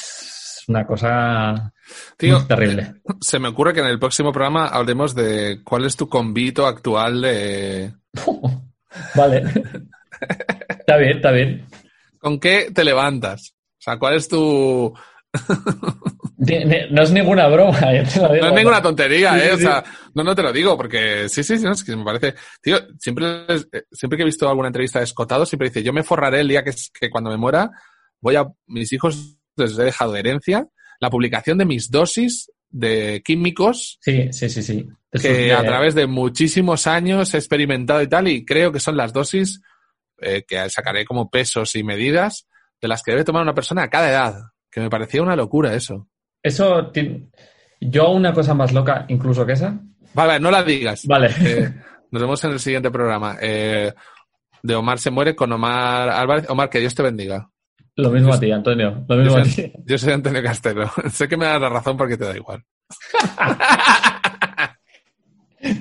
una 0.68 0.86
cosa 0.86 1.72
Tío, 2.16 2.46
terrible. 2.46 2.94
se 3.20 3.38
me 3.38 3.48
ocurre 3.48 3.74
que 3.74 3.80
en 3.80 3.86
el 3.86 3.98
próximo 3.98 4.32
programa 4.32 4.68
hablemos 4.68 5.14
de 5.14 5.60
cuál 5.64 5.84
es 5.84 5.96
tu 5.96 6.08
convito 6.08 6.66
actual 6.66 7.22
de... 7.22 7.92
Vale. 9.14 9.44
está 10.68 10.96
bien, 10.96 11.16
está 11.16 11.30
bien. 11.30 11.66
¿Con 12.18 12.38
qué 12.38 12.70
te 12.72 12.84
levantas? 12.84 13.54
O 13.54 13.82
sea, 13.82 13.98
¿cuál 13.98 14.14
es 14.14 14.28
tu... 14.28 14.94
No 16.38 17.02
es 17.02 17.10
ninguna 17.12 17.48
broma, 17.48 17.80
ya 17.92 18.04
te 18.04 18.20
lo 18.20 18.32
digo. 18.32 18.44
No 18.44 18.50
es 18.50 18.54
ninguna 18.54 18.82
tontería, 18.82 19.38
¿eh? 19.38 19.48
sí, 19.48 19.54
O 19.54 19.58
sea, 19.58 19.84
no, 20.14 20.22
no 20.22 20.34
te 20.34 20.42
lo 20.42 20.52
digo 20.52 20.76
porque 20.76 21.28
sí, 21.28 21.42
sí, 21.42 21.56
sí, 21.56 21.64
no, 21.64 21.72
es 21.72 21.82
que 21.82 21.96
me 21.96 22.04
parece... 22.04 22.34
Tío, 22.60 22.78
siempre, 22.98 23.46
eh, 23.48 23.84
siempre 23.90 24.16
que 24.16 24.22
he 24.22 24.26
visto 24.26 24.48
alguna 24.48 24.68
entrevista 24.68 24.98
de 24.98 25.06
Escotado, 25.06 25.46
siempre 25.46 25.68
dice, 25.68 25.82
yo 25.82 25.92
me 25.92 26.02
forraré 26.02 26.40
el 26.40 26.48
día 26.48 26.62
que, 26.62 26.72
que 26.98 27.10
cuando 27.10 27.30
me 27.30 27.36
muera, 27.36 27.70
voy 28.20 28.36
a... 28.36 28.46
Mis 28.66 28.92
hijos 28.92 29.38
les 29.56 29.78
he 29.78 29.84
dejado 29.84 30.12
de 30.12 30.20
herencia 30.20 30.68
la 31.00 31.10
publicación 31.10 31.58
de 31.58 31.64
mis 31.64 31.90
dosis 31.90 32.50
de 32.70 33.22
químicos 33.24 33.98
Sí, 34.00 34.32
sí, 34.32 34.48
sí, 34.48 34.62
sí. 34.62 34.88
Eso 35.10 35.28
que 35.28 35.50
es 35.50 35.58
a 35.58 35.62
través 35.62 35.94
de 35.94 36.06
muchísimos 36.06 36.86
años 36.86 37.34
he 37.34 37.36
experimentado 37.36 38.00
y 38.00 38.06
tal, 38.06 38.28
y 38.28 38.44
creo 38.44 38.72
que 38.72 38.80
son 38.80 38.96
las 38.96 39.12
dosis 39.12 39.60
eh, 40.18 40.44
que 40.46 40.70
sacaré 40.70 41.04
como 41.04 41.28
pesos 41.28 41.74
y 41.74 41.82
medidas 41.82 42.46
de 42.80 42.88
las 42.88 43.02
que 43.02 43.12
debe 43.12 43.24
tomar 43.24 43.42
una 43.42 43.54
persona 43.54 43.82
a 43.82 43.90
cada 43.90 44.08
edad, 44.08 44.42
que 44.70 44.80
me 44.80 44.88
parecía 44.88 45.22
una 45.22 45.36
locura 45.36 45.74
eso. 45.74 46.08
Eso. 46.42 46.90
Yo 47.80 48.10
una 48.10 48.32
cosa 48.32 48.54
más 48.54 48.72
loca 48.72 49.04
incluso 49.08 49.44
que 49.44 49.52
esa. 49.52 49.78
Vale, 50.14 50.28
vale, 50.28 50.40
no 50.40 50.50
la 50.50 50.62
digas. 50.62 51.06
Vale. 51.06 51.30
Eh, 51.44 51.74
nos 52.10 52.22
vemos 52.22 52.42
en 52.44 52.52
el 52.52 52.60
siguiente 52.60 52.90
programa. 52.90 53.36
Eh, 53.40 53.92
de 54.62 54.74
Omar 54.74 54.98
se 54.98 55.10
muere 55.10 55.34
con 55.34 55.52
Omar 55.52 56.08
Álvarez. 56.08 56.48
Omar, 56.48 56.70
que 56.70 56.80
Dios 56.80 56.94
te 56.94 57.02
bendiga. 57.02 57.50
Lo 57.96 58.10
mismo 58.10 58.32
a 58.32 58.40
ti, 58.40 58.50
Antonio. 58.50 59.04
Lo 59.08 59.16
mismo 59.16 59.36
Yo 59.36 59.38
a 59.38 59.44
soy, 59.44 59.54
ti. 59.54 59.72
yo 59.84 59.98
soy 59.98 60.12
Antonio 60.12 60.42
Castelo. 60.42 60.90
sé 61.12 61.28
que 61.28 61.36
me 61.36 61.46
das 61.46 61.60
la 61.60 61.68
razón 61.68 61.96
porque 61.96 62.16
te 62.16 62.24
da 62.24 62.36
igual. 62.36 62.62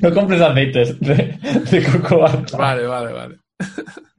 No 0.02 0.14
compres 0.14 0.40
aceites 0.40 1.00
de, 1.00 1.40
de 1.72 1.84
coco. 1.84 2.20
Vale, 2.56 2.86
vale, 2.86 3.14
vale. 3.14 3.40